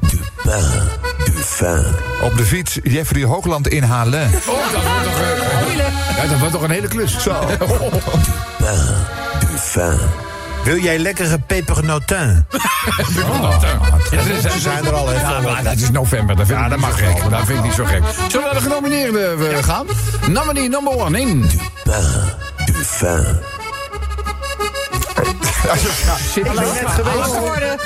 Op 2.22 2.36
de 2.36 2.44
fiets 2.44 2.78
Jeffrey 2.82 3.22
Hoogland 3.22 3.68
inhalen. 3.68 4.30
Oh, 4.46 4.72
dat 4.72 4.82
wordt 4.82 5.04
toch, 5.04 5.20
eh, 5.20 6.16
ja, 6.16 6.26
dat 6.30 6.38
wordt 6.38 6.52
toch 6.52 6.62
een 6.62 6.70
hele 6.70 6.88
klus. 6.88 7.22
Zo. 7.22 7.46
Wil 10.64 10.78
jij 10.78 10.98
lekkere 10.98 11.38
pepernotin? 11.38 12.46
Ze 14.42 14.54
zijn 14.58 14.86
er 14.86 14.92
al 14.92 15.12
even 15.12 15.28
Ja, 15.28 15.40
maar 15.40 15.62
dat 15.62 15.76
is 15.76 15.90
november. 15.90 16.36
Dat 16.36 16.46
vind 16.46 16.58
Ja, 16.58 16.64
ik 16.64 16.70
dat 16.70 16.78
niet 16.78 16.88
mag 16.88 16.98
zo 16.98 17.04
gek. 17.06 17.20
wel. 17.20 17.30
Dat 17.30 17.46
vind 17.46 17.58
ik 17.58 17.64
niet 17.64 17.74
zo 17.74 17.84
gek. 17.84 18.02
Zullen 18.28 18.30
we 18.48 18.52
naar 18.52 18.54
de 18.54 18.60
genomineerden 18.60 19.52
eh, 19.56 19.62
gaan? 19.64 19.86
Nominee 20.28 20.68
number 20.68 20.96
one 20.98 21.20
in. 21.20 21.50
Zit 26.32 26.46
ik 26.46 26.52
net 26.52 26.88
geweest? 26.88 27.34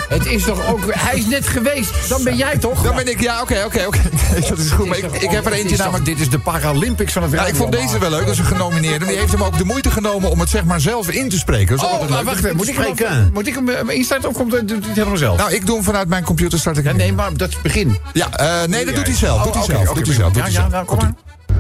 Het 0.09 0.27
is 0.27 0.45
toch 0.45 0.67
ook... 0.67 0.81
Hij 0.89 1.19
is 1.19 1.27
net 1.27 1.49
geweest. 1.49 2.09
Dan 2.09 2.25
ben 2.25 2.37
jij 2.37 2.59
toch? 2.59 2.83
Dan 2.83 2.95
ben 2.95 3.09
ik, 3.09 3.21
ja, 3.21 3.41
oké, 3.41 3.63
oké, 3.65 3.85
oké. 3.87 3.99
Dat 4.49 4.59
is 4.59 4.71
goed, 4.71 4.87
maar 4.87 4.99
ik, 4.99 5.13
ik 5.13 5.31
heb 5.31 5.47
er 5.47 5.53
eentje 5.53 5.71
is 5.71 5.79
namelijk... 5.79 6.05
Dit 6.05 6.21
is 6.21 6.31
de 6.31 6.39
Paralympics 6.39 7.13
van 7.13 7.23
het 7.23 7.33
Ja, 7.33 7.39
ik 7.39 7.45
radio. 7.45 7.59
vond 7.61 7.73
deze 7.73 7.99
wel 7.99 8.11
leuk, 8.11 8.21
dat 8.25 8.33
is 8.33 8.39
een 8.39 8.45
genomineerde. 8.45 9.07
Die 9.07 9.17
heeft 9.17 9.33
hem 9.33 9.43
ook 9.43 9.59
de 9.59 9.65
moeite 9.65 9.91
genomen 9.91 10.31
om 10.31 10.41
het 10.41 10.49
zeg 10.49 10.65
maar 10.65 10.81
zelf 10.81 11.11
in 11.11 11.29
te 11.29 11.39
spreken. 11.39 11.77
Dat 11.77 11.87
is 11.87 11.93
Oh, 11.93 12.09
maar 12.09 12.25
wacht 12.25 12.39
even. 12.45 12.57
Moet 12.57 12.69
ik, 12.69 12.77
hem, 12.77 13.31
moet 13.33 13.47
ik 13.47 13.55
hem 13.55 13.69
eh, 13.69 13.97
instarten 13.97 14.29
of 14.29 14.37
komt 14.37 14.53
het, 14.53 14.71
hij 14.71 14.79
het 14.79 14.97
helemaal 14.97 15.17
zelf? 15.17 15.37
Nou, 15.37 15.53
ik 15.53 15.67
doe 15.67 15.75
hem 15.75 15.85
vanuit 15.85 16.09
mijn 16.09 16.25
computer, 16.25 16.59
start 16.59 16.77
ik 16.79 16.93
nee, 16.93 17.13
maar 17.13 17.37
dat 17.37 17.49
is 17.49 17.55
het 17.55 17.63
begin. 17.63 17.99
Ja, 18.13 18.31
eh, 18.37 18.69
nee, 18.69 18.85
dat 18.85 18.95
doet 18.95 19.07
hij 19.07 19.17
zelf. 19.17 19.39
Oh, 19.39 19.45
Doet 19.45 19.55
hij 19.55 19.65
zelf. 19.65 19.93
Doet 19.97 20.07
hij 20.07 20.15
zelf. 20.17 20.35
Ja, 20.35 20.43
hij 20.43 20.53
ja, 20.53 20.69
nou, 20.69 20.85
kom 20.85 20.97
maar. 20.97 21.13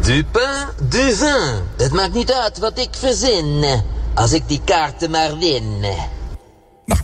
Du 0.02 0.24
pain, 0.24 0.66
du 0.88 1.14
vin. 1.16 1.60
Het 1.76 1.92
maakt 1.92 2.14
niet 2.14 2.32
uit 2.32 2.58
wat 2.58 2.78
ik 2.78 2.88
verzin. 2.98 3.64
Als 4.14 4.32
ik 4.32 4.42
die 4.46 4.60
kaarten 4.64 5.10
maar 5.10 5.38
win. 5.38 5.84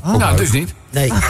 Nou, 0.03 0.37
dus 0.37 0.51
niet. 0.51 0.75
Nee. 0.90 1.12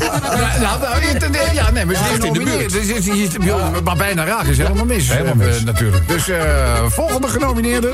Ja, 0.00 0.58
nou, 0.60 0.80
nou, 0.80 1.54
ja, 1.54 1.70
nee, 1.70 1.84
maar 1.84 1.94
ze 1.94 2.02
is 2.02 2.10
in 2.10 2.20
de 2.20 2.26
genomineerd. 2.26 2.72
Dus 2.72 2.86
is, 2.86 3.06
is, 3.06 3.34
is, 3.34 3.38
maar 3.84 3.96
bijna 3.96 4.24
raak 4.24 4.44
is 4.44 4.58
helemaal 4.58 4.84
mis. 4.84 5.08
Helemaal 5.08 5.46
eh, 5.46 5.52
mis. 5.52 5.64
natuurlijk. 5.64 6.08
Dus 6.08 6.28
eh, 6.28 6.84
volgende 6.86 7.28
genomineerde. 7.28 7.92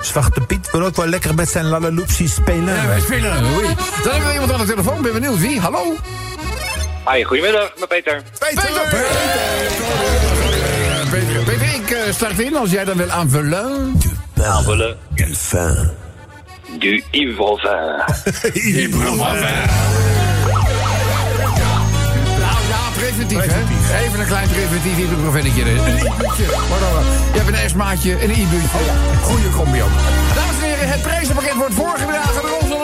Zwarte 0.00 0.40
Piet 0.40 0.70
wil 0.70 0.82
ook 0.82 0.96
wel 0.96 1.06
lekker 1.06 1.34
met 1.34 1.48
zijn 1.48 1.64
lalaloopsie 1.64 2.28
spelen. 2.28 2.74
Ja, 2.74 2.86
wij 2.86 3.00
spelen. 3.00 3.44
Oei. 3.54 3.66
Dan 4.02 4.12
hebben 4.12 4.26
we 4.26 4.32
iemand 4.32 4.52
aan 4.52 4.58
de 4.58 4.66
telefoon. 4.66 5.02
Ben 5.02 5.12
benieuwd 5.12 5.38
wie. 5.38 5.60
Hallo? 5.60 5.96
Hi, 7.10 7.22
goedemiddag, 7.24 7.72
met 7.78 7.88
Peter. 7.88 8.22
Peter! 8.38 8.62
Peter, 8.62 8.80
Peter, 8.82 8.98
Peter, 9.00 10.13
ik 11.84 11.90
eh, 11.90 12.12
start 12.12 12.38
in 12.40 12.56
als 12.56 12.70
jij 12.70 12.84
dan 12.84 12.96
wil 12.96 13.10
aanvullen. 13.10 14.00
Aanvullen. 14.42 14.96
Du 16.78 17.02
Ivrovin. 17.10 17.70
Nou 22.38 22.58
ja, 22.72 22.80
preventief, 22.96 23.38
hè? 23.38 23.60
Even 24.04 24.20
een 24.20 24.26
klein 24.26 24.48
preventief 24.48 24.98
ibuprofennetje. 24.98 25.62
Een 25.62 25.76
ibuutje. 25.76 26.46
Pardon, 26.68 27.04
Je 27.32 27.40
hebt 27.40 27.48
een 27.62 27.70
S-maatje 27.70 28.12
en 28.12 28.30
een 28.30 28.40
ibuutje. 28.40 28.78
Goeie 29.22 29.50
combi 29.50 29.82
ook. 29.82 29.90
Dames 30.34 30.54
en 30.62 30.68
heren, 30.68 30.88
het 30.88 31.02
prijzenpakket 31.02 31.54
wordt 31.54 31.74
voorgedragen 31.74 32.42
door 32.42 32.58
onze 32.60 32.76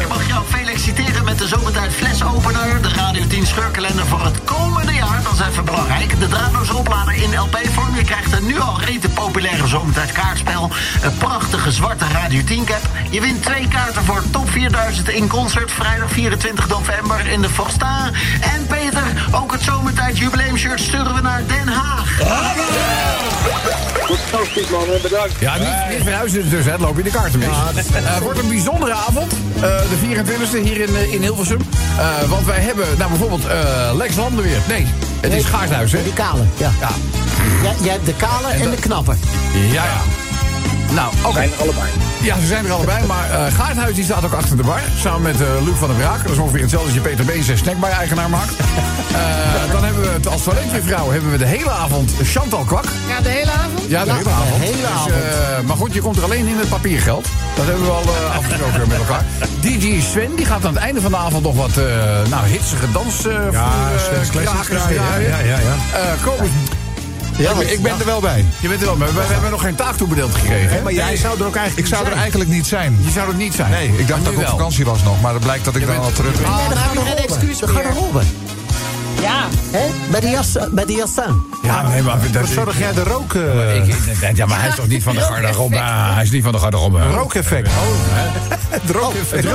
Ik 0.00 0.08
mag 0.08 0.28
jou 0.28 0.44
feliciteren 0.44 1.24
met 1.24 1.38
de 1.38 1.46
zomertijd 1.90 2.18
flesopener. 2.18 2.82
De 2.82 2.88
Radio 2.88 3.26
10 3.26 3.46
scheurkalender 3.46 4.06
voor 4.06 4.24
het 4.24 4.44
komende 4.44 4.92
jaar. 4.92 5.20
Dat 5.22 5.32
is 5.32 5.46
even 5.50 5.64
belangrijk. 5.64 6.20
De 6.20 6.28
draadloze 6.28 6.76
oplader 6.76 7.14
in 7.14 7.38
LP-vorm. 7.38 7.96
Je 7.96 8.04
krijgt 8.04 8.32
een 8.32 8.46
nu 8.46 8.60
al 8.60 8.80
rete 8.80 9.08
populaire 9.08 9.66
zomertijd 9.66 10.12
kaartspel. 10.12 10.70
Een 11.02 11.16
prachtige 11.16 11.70
zwarte 11.72 12.04
Radio 12.12 12.44
10 12.44 12.64
cap. 12.64 12.80
Je 13.10 13.20
wint 13.20 13.42
twee 13.42 13.68
kaarten 13.68 14.04
voor 14.04 14.22
Top 14.30 14.50
4000 14.50 15.08
in 15.08 15.28
concert. 15.28 15.70
Vrijdag 15.70 16.10
24 16.10 16.68
november 16.68 17.26
in 17.26 17.42
de 17.42 17.48
Forsta. 17.48 18.10
En 18.40 18.66
Peter, 18.66 19.02
ook 19.32 19.52
het 19.52 19.62
zomertijd 19.62 20.18
jubileumshirt 20.18 20.80
sturen 20.80 21.14
we 21.14 21.20
naar 21.20 21.42
Den 21.46 21.68
Haag. 21.68 22.08
Fantastisch 24.30 24.68
man, 24.68 24.86
bedankt. 25.02 25.32
Ja, 25.40 25.56
niet, 25.58 25.94
niet 25.96 26.02
verhuizen 26.02 26.50
dus, 26.50 26.64
hè. 26.64 26.76
Loop 26.78 26.96
je 26.96 27.02
de 27.02 27.10
kaarten 27.10 27.38
mis. 27.38 27.48
Eh, 27.48 27.64
Het 28.04 28.22
wordt 28.22 28.38
een 28.38 28.48
bijzondere 28.48 28.92
avond. 28.92 29.32
eh, 29.54 29.60
de 29.60 29.96
24e 30.00 30.58
hier 30.62 30.80
in, 30.80 30.96
eh, 30.96 31.12
in 31.12 31.22
Hilversum. 31.22 31.58
Eh, 31.98 32.28
want 32.28 32.46
wij 32.46 32.60
hebben, 32.60 32.86
nou 32.98 33.10
bijvoorbeeld, 33.10 33.46
eh, 33.46 33.90
Lex 33.94 34.16
Landenweer. 34.16 34.60
Nee, 34.68 34.86
het 35.20 35.32
is 35.32 35.44
Gaarthuis, 35.44 35.92
hè? 35.92 36.02
Die 36.02 36.12
kale, 36.12 36.42
ja. 36.56 36.70
Ja. 36.80 36.88
Jij, 37.62 37.74
jij 37.82 37.92
hebt 37.92 38.06
de 38.06 38.14
kale 38.14 38.48
en 38.48 38.70
de 38.70 38.76
knappe. 38.76 39.14
Ja, 39.72 39.84
ja. 39.84 40.00
Nou, 40.94 41.12
oké. 41.24 41.32
Zijn 41.32 41.50
er 41.50 41.60
allebei. 41.60 41.90
Ja, 42.26 42.38
ze 42.40 42.46
zijn 42.46 42.64
er 42.66 42.72
allebei, 42.72 43.06
maar 43.06 43.30
eh 43.30 43.54
Gaarthuis 43.54 43.94
die 43.94 44.04
staat 44.04 44.24
ook 44.24 44.32
achter 44.32 44.56
de 44.56 44.62
bar. 44.62 44.80
Samen 44.98 45.22
met 45.22 45.40
eh 45.40 45.46
Luc 45.64 45.74
van 45.78 45.88
der 45.88 45.96
Braak. 45.96 46.22
Dat 46.22 46.32
is 46.32 46.38
ongeveer 46.38 46.60
hetzelfde 46.60 46.86
als 46.86 46.96
je 46.96 47.02
Peter 47.02 47.24
Beens 47.24 47.48
en 47.48 47.58
snackbar-eigenaar 47.58 48.30
maakt. 48.30 48.52
Eh, 49.16 49.72
dan 49.72 49.84
hebben 49.84 50.02
we 50.02 50.08
het 50.08 50.28
als 50.28 50.42
talentjuffrouw 50.42 51.10
hebben 51.10 51.30
we 51.30 51.38
de 51.38 51.44
hele 51.46 51.70
avond 51.70 52.12
Chantal 52.22 52.64
Kwak. 52.64 52.84
Ja, 53.08 53.20
de 53.20 53.28
hele 53.28 53.50
avond? 53.50 53.82
Ja, 53.88 54.04
de 54.04 54.12
hele 54.12 54.30
avond. 54.30 54.62
hele 54.62 54.76
Dus, 54.76 54.86
avond. 54.90 55.12
eh, 55.12 55.60
maar 55.66 55.76
goed, 55.76 55.94
je 55.94 56.00
komt 56.00 56.16
er 56.16 56.22
alleen 56.24 56.46
in 56.46 56.56
met 56.56 56.68
papiergeld. 56.68 57.28
Dat 57.56 57.64
hebben 57.64 57.84
we 57.84 57.90
al 57.90 58.02
eh, 58.02 58.36
afgesproken 58.36 58.88
met 58.88 58.98
elkaar. 58.98 59.24
DJ 59.62 60.00
Sven, 60.00 60.34
die 60.36 60.44
gaat 60.46 60.64
aan 60.64 60.74
het 60.74 60.82
einde 60.82 61.00
van 61.00 61.10
de 61.10 61.16
avond 61.16 61.42
nog 61.42 61.54
wat 61.56 61.76
eh, 61.76 61.84
nou, 62.30 62.46
hitsige 62.46 62.90
dans 62.92 63.26
eh 63.26 63.32
Ja, 63.52 63.68
Sven's 64.04 64.30
draaien. 64.30 65.28
ja, 65.28 65.38
ja, 65.38 65.58
ja. 65.58 65.74
Ja, 67.38 67.52
ik 67.60 67.82
ben 67.82 67.98
er 67.98 68.04
wel 68.04 68.20
bij. 68.20 68.44
je 68.60 68.68
bent 68.68 68.80
er 68.80 68.86
wel, 68.86 68.96
maar 68.96 69.08
we, 69.08 69.14
we 69.14 69.20
hebben 69.32 69.50
nog 69.50 69.60
geen 69.60 69.74
taak 69.74 69.96
toebedeeld 69.96 70.34
gekregen. 70.34 70.76
hè? 70.76 70.82
Maar 70.82 70.92
jij 70.92 71.16
zou 71.16 71.38
er 71.40 71.46
ook 71.46 71.56
eigenlijk 71.56 71.86
Ik 71.86 71.92
zou 71.94 72.00
er 72.04 72.08
zijn. 72.10 72.20
eigenlijk 72.20 72.50
niet 72.50 72.66
zijn. 72.66 72.98
Je 73.04 73.10
zou 73.10 73.28
het 73.28 73.36
niet 73.36 73.54
zijn. 73.54 73.70
Nee, 73.70 73.88
ik 73.98 74.08
dacht 74.08 74.24
dat 74.24 74.32
ik 74.32 74.38
op 74.38 74.44
wel. 74.44 74.50
vakantie 74.56 74.84
was 74.84 75.02
nog, 75.02 75.20
maar 75.20 75.32
het 75.32 75.42
blijkt 75.42 75.64
dat 75.64 75.74
ik 75.76 75.80
dan 75.86 75.90
bent- 75.90 76.04
al 76.04 76.12
terug 76.12 76.40
ben. 76.40 76.48
Oh, 76.50 76.68
dan 76.68 76.78
heb 76.78 76.92
je 76.92 77.00
geen 77.00 77.16
excuus 77.16 77.58
De 77.58 77.66
meer. 77.66 78.24
Ja. 79.20 79.44
Hè? 79.70 79.86
Bij 80.10 80.20
de 80.20 80.28
jas, 80.28 80.56
bij 80.70 80.84
de 80.84 80.92
jas 80.92 81.10
staan. 81.10 81.44
Ja, 81.62 81.82
nee, 81.88 82.02
maar 82.02 82.18
dat 82.32 82.42
Wat 82.42 82.50
zorg 82.50 82.78
jij 82.78 82.92
de 82.92 83.02
rook... 83.02 83.34
eh, 83.34 83.76
Ik, 83.76 83.84
ik- 83.86 84.36
ja, 84.36 84.46
maar 84.46 84.60
hij 84.60 84.68
is 84.68 84.74
toch 84.74 84.86
niet 84.86 85.02
van 85.02 85.14
de 85.14 85.20
garderobe? 85.20 85.76
Hij 85.78 86.22
is 86.22 86.30
niet 86.30 86.42
van 86.42 86.52
de 86.52 86.58
garderobe. 86.58 87.02
rookeffect. 87.10 87.68
Het 88.68 88.90
rookeffect. 88.90 89.44
Oh, 89.46 89.52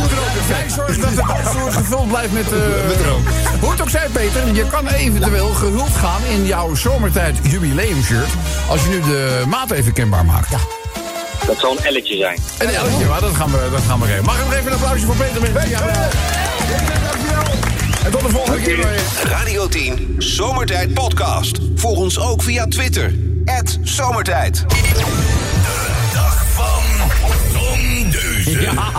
moet 0.00 0.10
roken. 0.12 0.26
Jij 0.48 0.68
zorgt 0.68 1.00
dat 1.02 1.14
de 1.16 1.70
gevuld 1.72 2.08
blijft 2.08 2.32
met, 2.32 2.52
eh 2.52 2.58
met 2.88 3.00
rook. 3.06 3.20
Hoe 3.60 3.70
het 3.70 3.80
ook 3.80 3.88
zij, 3.90 4.06
Peter, 4.12 4.54
je 4.54 4.64
kan 4.70 4.86
eventueel 4.86 5.48
gehuld 5.48 5.90
gaan 5.96 6.20
in 6.30 6.46
jouw 6.46 6.74
zomertijd 6.74 7.36
jubileumshirt. 7.42 8.28
Als 8.68 8.82
je 8.82 8.88
nu 8.88 9.00
de 9.00 9.42
maat 9.48 9.70
even 9.70 9.92
kenbaar 9.92 10.24
maakt. 10.24 10.50
Dat 11.46 11.58
zal 11.58 11.70
een 11.78 11.84
elletje 11.84 12.16
zijn. 12.16 12.38
En 12.58 12.74
elkje, 12.74 13.04
maar 13.06 13.20
dat 13.20 13.34
gaan 13.34 13.50
we, 13.50 13.68
dat 13.70 13.82
gaan 13.88 13.98
we 14.00 14.04
regelen. 14.06 14.24
Mag 14.24 14.38
ik 14.38 14.44
nog 14.44 14.52
even 14.54 14.66
een 14.66 14.72
applausje 14.72 15.06
voor 15.06 15.14
Peter? 15.16 15.40
Peter! 15.40 15.68
Ja. 15.68 15.80
En 18.08 18.14
tot 18.14 18.22
de 18.22 18.30
volgende 18.30 18.60
keer. 18.60 18.76
weer. 18.76 19.00
Radio 19.22 19.68
10 19.68 20.14
Zomertijd 20.18 20.94
Podcast. 20.94 21.58
Volg 21.74 21.98
ons 21.98 22.18
ook 22.18 22.42
via 22.42 22.66
Twitter. 22.66 23.14
Zomertijd. 23.82 24.64
Dag 26.12 26.44
van 26.54 26.82
Tom 27.52 28.10
Deuze. 28.10 28.60
Ja, 28.60 28.92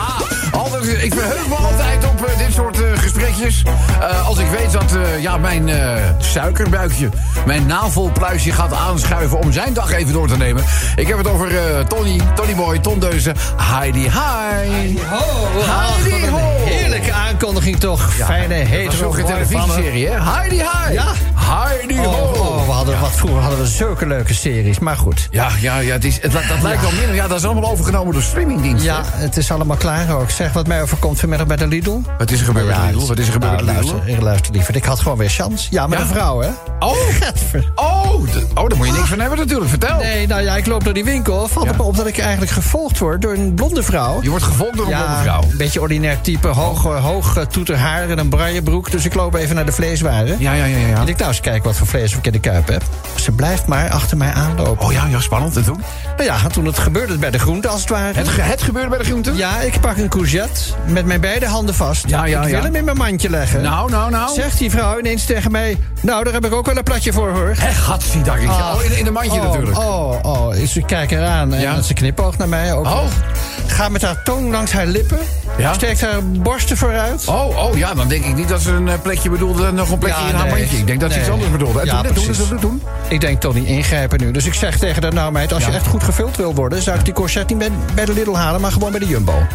altijd, 0.51 1.03
ik 1.03 1.13
verheug 1.13 1.47
me 1.47 1.55
altijd 1.55 2.05
op 2.05 2.25
eh, 2.25 2.37
dit 2.37 2.53
soort 2.53 2.81
eh, 2.81 2.91
gesprekjes. 2.95 3.63
Eh, 4.01 4.27
als 4.27 4.37
ik 4.37 4.47
weet 4.47 4.71
dat 4.71 4.95
eh, 4.95 5.21
ja, 5.21 5.37
mijn 5.37 5.69
eh, 5.69 6.03
suikerbuikje, 6.19 7.09
mijn 7.45 7.65
navelpluisje 7.65 8.51
gaat 8.51 8.73
aanschuiven 8.73 9.39
om 9.39 9.51
zijn 9.51 9.73
dag 9.73 9.91
even 9.91 10.13
door 10.13 10.27
te 10.27 10.37
nemen. 10.37 10.63
Ik 10.95 11.07
heb 11.07 11.17
het 11.17 11.27
over 11.27 11.57
eh, 11.57 11.79
Tony, 11.79 12.21
Tony 12.35 12.55
Boy, 12.55 12.79
Ton 12.79 12.99
Deuze, 12.99 13.33
Heidi 13.57 14.01
Hi. 14.03 14.97
Ho, 15.09 15.61
Heidi 15.61 16.09
wat 16.09 16.29
ho. 16.29 16.48
Heerlijke 16.69 17.11
aankondiging 17.11 17.79
toch. 17.79 18.13
Fijne, 18.13 18.85
ook 18.85 18.91
een 18.91 19.05
mooie 19.07 19.23
televisieserie, 19.23 20.07
hè? 20.07 20.23
Heidi 20.23 20.55
Hi. 20.55 20.93
Ja. 20.93 21.13
Heidi 21.35 21.97
ho. 21.97 22.03
Oh, 22.03 22.39
oh, 22.39 22.65
we 22.65 22.71
hadden, 22.71 22.99
wat, 22.99 23.11
vroeger 23.11 23.41
hadden 23.41 23.59
we 23.59 23.67
zulke 23.67 24.07
leuke 24.07 24.33
series, 24.33 24.79
maar 24.79 24.95
goed. 24.95 25.27
Ja, 25.31 25.49
ja, 25.59 25.77
ja, 25.77 25.93
het 25.93 26.03
is, 26.03 26.21
het, 26.21 26.31
dat 26.31 26.61
lijkt 26.61 26.81
wel 26.81 26.91
minder. 26.91 27.15
Ja, 27.15 27.27
dat 27.27 27.37
is 27.37 27.45
allemaal 27.45 27.71
overgenomen 27.71 28.13
door 28.13 28.21
streamingdiensten. 28.21 28.85
Ja, 28.85 29.01
het 29.05 29.37
is 29.37 29.51
allemaal 29.51 29.77
klaar 29.77 30.17
ook. 30.19 30.29
Zeg 30.29 30.53
wat 30.53 30.67
mij 30.67 30.81
overkomt 30.81 31.19
vanmiddag 31.19 31.47
bij 31.47 31.57
de 31.57 31.67
Lidl. 31.67 32.01
Wat 32.17 32.31
is 32.31 32.39
er 32.39 32.45
gebeurd 32.45 32.67
met 32.67 32.77
Lidl? 32.77 33.07
Wat 33.07 33.17
is 33.17 33.27
er 33.27 33.33
gebeurd 33.33 33.51
nou, 33.51 33.65
Lidl? 33.65 33.87
luister, 33.87 34.07
ik 34.07 34.21
luister 34.21 34.53
liever. 34.53 34.75
Ik 34.75 34.85
had 34.85 34.99
gewoon 34.99 35.17
weer 35.17 35.29
chance. 35.29 35.67
Ja, 35.69 35.87
met 35.87 35.99
een 35.99 36.07
vrouw, 36.07 36.39
hè? 36.39 36.49
Oh, 36.79 36.97
Gadver. 37.19 37.71
oh, 37.75 37.98
d- 38.25 38.57
oh, 38.59 38.67
daar 38.67 38.77
moet 38.77 38.87
je 38.87 38.93
niks 38.93 39.09
van 39.09 39.19
hebben 39.19 39.37
natuurlijk. 39.37 39.69
Vertel. 39.69 39.97
Nee, 39.97 40.27
nou 40.27 40.41
ja, 40.41 40.55
ik 40.55 40.65
loop 40.65 40.83
door 40.83 40.93
die 40.93 41.03
winkel. 41.03 41.47
Valt 41.47 41.65
Ja. 41.77 41.83
op 41.83 41.95
dat 41.97 42.07
ik 42.07 42.17
eigenlijk 42.17 42.51
gevolgd 42.51 42.99
word 42.99 43.21
door 43.21 43.33
een 43.33 43.53
blonde 43.53 43.83
vrouw. 43.83 44.21
Je 44.21 44.29
wordt 44.29 44.43
gevolgd 44.45 44.77
door 44.77 44.85
een 44.85 44.91
blonde 44.97 45.21
vrouw. 45.21 45.41
een 45.51 45.57
beetje 45.57 45.81
ordinair 45.81 46.21
type. 46.21 46.47
Hoog, 46.47 46.85
eh, 46.85 47.03
hoog 47.03 47.37
eh, 47.37 47.43
toeterhaar 47.45 48.09
en 48.09 48.17
een 48.19 48.29
braillebroek. 48.29 48.91
Dus 48.91 49.05
ik 49.05 49.13
loop 49.13 49.35
even 49.35 49.55
naar 49.55 49.65
de 49.65 49.71
vleeswaren. 49.71 50.35
Ja, 50.39 50.53
ja, 50.53 50.65
ja, 50.65 50.77
ja. 50.77 51.01
En 51.01 51.07
ik 51.07 51.17
nou 51.17 51.29
eens 51.29 51.39
kijken 51.41 51.63
wat 51.63 51.75
voor 51.77 51.87
vlees 51.87 52.15
ik 52.15 52.25
in 52.25 52.31
de 52.31 52.39
kuip 52.39 52.67
heb. 52.67 52.83
Ze 53.15 53.31
blijft 53.31 53.65
maar 53.67 53.89
achter 53.89 54.17
mij 54.17 54.31
aanlopen. 54.33 54.85
Oh 54.85 54.91
ja, 54.91 55.05
ja, 55.09 55.19
spannend. 55.19 55.55
En 55.57 55.63
toen? 55.63 55.81
Nou 56.17 56.23
ja, 56.29 56.37
toen 56.47 56.65
het 56.65 56.79
gebeurde 56.79 57.17
bij 57.17 57.31
de 57.31 57.39
groente 57.39 57.67
als 57.67 57.81
het 57.81 57.89
ware. 57.89 58.13
Het, 58.17 58.27
ge- 58.27 58.41
het 58.41 58.61
gebeurde 58.61 58.89
bij 58.89 58.97
de 58.97 59.03
groenten? 59.03 59.35
Ja, 59.35 59.59
ik 59.59 59.79
pak 59.79 59.97
een 59.97 60.09
courgette 60.09 60.59
met 60.87 61.05
mijn 61.05 61.21
beide 61.21 61.45
handen 61.47 61.75
vast. 61.75 62.09
Ja, 62.09 62.25
ja, 62.25 62.41
ik 62.41 62.47
wil 62.47 62.57
ja. 62.57 62.63
hem 62.63 62.75
in 62.75 62.83
mijn 62.83 62.97
mandje 62.97 63.29
leggen. 63.29 63.61
Nou, 63.61 63.91
nou, 63.91 64.11
nou. 64.11 64.33
Zegt 64.33 64.57
die 64.57 64.69
vrouw 64.71 64.99
ineens 64.99 65.25
tegen 65.25 65.51
mij... 65.51 65.77
Nou, 66.01 66.23
daar 66.23 66.33
heb 66.33 66.45
ik 66.45 66.53
ook 66.53 66.65
wel 66.65 66.77
een 66.77 66.83
platje 66.83 67.13
voor, 67.13 67.29
hoor. 67.29 67.53
Hé, 67.57 67.71
Ah. 68.47 68.73
Oh, 68.75 68.83
in, 68.83 68.97
in 68.97 69.05
een 69.07 69.13
mandje 69.13 69.31
oh, 69.39 69.43
natuurlijk. 69.43 69.77
Oh, 69.77 70.15
oh. 70.21 70.51
Dus 70.51 70.77
ik 70.77 70.85
kijk 70.85 71.11
eraan 71.11 71.53
en 71.53 71.61
Ja. 71.61 71.81
ze 71.81 71.93
knipoogt 71.93 72.37
naar 72.37 72.49
mij. 72.49 72.73
Ook 72.73 72.85
Oh. 72.85 73.87
met 73.91 74.01
haar 74.01 74.23
tong 74.23 74.51
langs 74.51 74.71
haar 74.71 74.85
lippen. 74.85 75.19
Ja. 75.57 75.73
Steekt 75.73 76.01
haar 76.01 76.23
borsten 76.23 76.77
vooruit. 76.77 77.27
Oh, 77.27 77.57
oh, 77.57 77.77
ja, 77.77 77.93
dan 77.93 78.07
denk 78.07 78.25
ik 78.25 78.35
niet 78.35 78.47
dat 78.49 78.61
ze 78.61 78.71
een 78.71 78.87
eh, 78.87 78.93
plekje 79.01 79.29
bedoelde, 79.29 79.71
nog 79.71 79.89
een 79.91 79.97
plekje 79.97 80.21
Ja, 80.21 80.27
in 80.29 80.35
haar 80.35 80.47
nee. 80.47 80.59
mandje. 80.59 80.77
Ik 80.77 80.87
denk 80.87 80.99
dat 80.99 81.11
ze 81.11 81.19
iets 81.19 81.29
anders 81.29 81.51
bedoelde. 81.51 81.79
En 81.79 81.85
Ja, 81.85 82.01
precies. 82.01 82.37
toen, 82.37 82.47
toen, 82.47 82.59
toen. 82.59 82.81
Ik 83.07 83.21
denk 83.21 83.39
toch 83.41 83.53
niet 83.53 83.65
ingrijpen 83.67 84.19
nu. 84.19 84.31
Dus 84.31 84.45
ik 84.45 84.53
zeg 84.53 84.77
tegen 84.77 85.03
haar, 85.03 85.13
nou 85.13 85.31
meid, 85.31 85.53
als 85.53 85.65
je 85.65 85.71
echt 85.71 85.87
goed 85.87 86.03
gevuld 86.03 86.37
wil 86.37 86.55
worden... 86.55 86.81
zou 86.81 86.97
ik 86.97 87.05
die 87.05 87.13
courgette 87.13 87.53
niet 87.53 87.67
bij, 87.67 87.77
bij 87.95 88.05
de 88.05 88.13
Lidl 88.13 88.35
halen, 88.35 88.61
maar 88.61 88.71
gewoon 88.71 88.91
bij 88.91 88.99
de 88.99 89.07
Jumbo. 89.07 89.33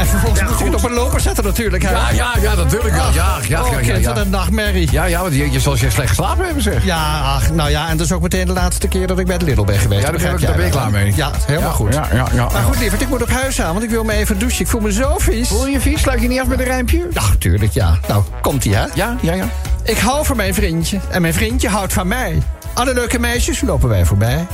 En 0.00 0.06
vervolgens 0.06 0.42
moet 0.42 0.58
je 0.58 0.64
het 0.64 0.74
op 0.74 0.84
een 0.84 0.92
loper 0.92 1.20
zetten 1.20 1.44
natuurlijk. 1.44 1.82
hè. 1.82 1.90
Ja, 1.90 2.10
ja, 2.10 2.34
ja, 2.40 2.54
natuurlijk 2.54 2.94
wel. 2.94 3.12
Ja, 3.12 3.12
ja, 3.12 3.38
ja, 3.48 3.64
oh, 3.64 3.82
ja, 3.82 3.96
ja, 3.96 4.16
een 4.16 4.30
nachtmerrie. 4.30 4.88
Ja, 4.92 5.04
ja, 5.04 5.20
want 5.20 5.34
je, 5.34 5.50
je 5.50 5.60
zal 5.60 5.76
je 5.76 5.90
slecht 5.90 6.08
geslapen 6.08 6.44
hebben, 6.44 6.62
zeg. 6.62 6.84
Ja, 6.84 7.20
ach, 7.20 7.52
nou 7.52 7.70
ja, 7.70 7.88
en 7.88 7.96
dat 7.96 8.06
is 8.06 8.12
ook 8.12 8.22
meteen 8.22 8.46
de 8.46 8.52
laatste 8.52 8.88
keer 8.88 9.06
dat 9.06 9.18
ik 9.18 9.26
bij 9.26 9.38
de 9.38 9.44
Lidl 9.44 9.64
ben 9.64 9.78
geweest. 9.78 10.02
Ja, 10.02 10.10
daar 10.10 10.56
ben, 10.56 10.64
ik, 10.64 10.70
klaar 10.70 10.90
mee. 10.90 11.12
Ja, 11.16 11.30
helemaal 11.46 11.72
goed. 11.72 11.94
Ja, 11.94 12.08
ja, 12.12 12.26
ja. 12.32 12.48
Maar 12.52 12.62
goed, 12.62 12.78
lieverd, 12.78 13.00
ik 13.00 13.08
moet 13.08 13.22
op 13.22 13.30
huis 13.30 13.60
aan, 13.60 13.72
want 13.72 13.84
ik 13.84 13.90
wil 13.90 14.04
me 14.04 14.12
even 14.12 14.38
douchen. 14.38 14.60
Ik 14.60 14.66
voel 14.66 14.80
me 14.80 14.92
zo 14.92 15.18
vies. 15.18 15.48
Voel 15.48 15.66
je 15.66 15.72
je 15.72 15.80
vies? 15.80 16.00
Sluit 16.00 16.20
je 16.20 16.28
niet 16.28 16.40
af 16.40 16.46
met 16.46 16.58
een 16.58 16.64
rijmpje? 16.64 17.08
Ja, 17.12 17.22
tuurlijk, 17.38 17.72
ja. 17.72 17.98
Nou, 18.08 18.24
komt 18.42 18.64
ie, 18.64 18.74
hè? 18.74 18.84
Ja, 18.94 19.16
ja, 19.20 19.32
ja. 19.32 19.48
Ik 19.84 19.98
hou 19.98 20.24
van 20.24 20.36
mijn 20.36 20.54
vriendje 20.54 20.98
en 21.10 21.22
mijn 21.22 21.34
vriendje 21.34 21.68
houdt 21.68 21.92
van 21.92 22.08
mij. 22.08 22.42
Alle 22.74 22.94
leuke 22.94 23.18
meisjes 23.18 23.60
lopen 23.60 23.88
wij 23.88 24.04
voorbij. 24.04 24.46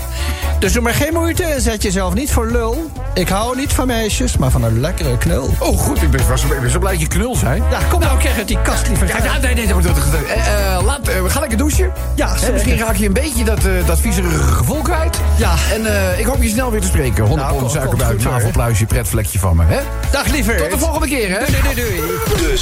Dus 0.59 0.73
doe 0.73 0.83
maar 0.83 0.95
geen 0.95 1.13
moeite 1.13 1.43
en 1.43 1.61
zet 1.61 1.83
jezelf 1.83 2.15
niet 2.15 2.33
voor 2.33 2.47
lul. 2.51 2.91
Ik 3.15 3.29
hou 3.29 3.57
niet 3.57 3.73
van 3.73 3.87
meisjes, 3.87 4.37
maar 4.37 4.51
van 4.51 4.63
een 4.63 4.81
lekkere 4.81 5.19
knul. 5.19 5.51
Oh, 5.59 5.79
goed. 5.79 6.03
Ik 6.03 6.11
ben, 6.11 6.29
was, 6.29 6.43
ik 6.43 6.61
ben 6.61 6.71
zo 6.71 6.79
blij 6.79 6.93
dat 6.93 7.01
je 7.01 7.09
knul 7.09 7.37
zei. 7.37 7.63
Ja, 7.71 7.79
kom 7.91 8.01
nou, 8.01 8.19
krijg 8.19 8.37
uit 8.37 8.49
die 8.49 8.63
kast, 8.63 8.89
liever. 8.89 9.09
Ja, 9.09 9.25
ja, 9.25 9.39
nee, 9.39 9.55
nee, 9.55 9.67
dat, 9.67 9.83
dat, 9.83 9.95
dat, 9.95 10.05
eh, 10.35 10.75
eh, 10.75 10.85
laat, 10.85 11.09
eh, 11.09 11.23
we 11.23 11.31
gaan 11.31 11.41
lekker 11.41 11.59
douchen. 11.59 11.93
Ja, 12.15 12.35
misschien 12.53 12.79
raak 12.79 12.97
je 12.97 13.07
een 13.07 13.13
beetje 13.13 13.45
dat, 13.45 13.65
eh 13.65 13.73
dat 13.87 14.01
viezerige 14.01 14.39
gevoel 14.39 14.83
kwijt. 14.83 15.19
Ja. 15.37 15.55
En 15.73 15.87
eh, 15.87 16.19
ik 16.19 16.27
hoop 16.27 16.43
je 16.43 16.49
snel 16.49 16.71
weer 16.71 16.81
te 16.81 16.87
spreken. 16.87 17.25
100 17.25 17.51
Nou, 17.51 17.71
suikerbuik, 17.71 18.23
navelpluisje, 18.23 18.87
pretvlekje 18.87 19.39
van 19.39 19.57
me. 19.57 19.65
Hè? 19.67 19.81
Dag, 20.11 20.27
liever. 20.27 20.57
Tot 20.57 20.71
de 20.71 20.79
volgende 20.79 21.07
keer, 21.09 21.29
hè? 21.31 21.39
Doei, 21.47 21.75
doei, 21.75 21.97
doei. 21.97 22.51
De 22.51 22.57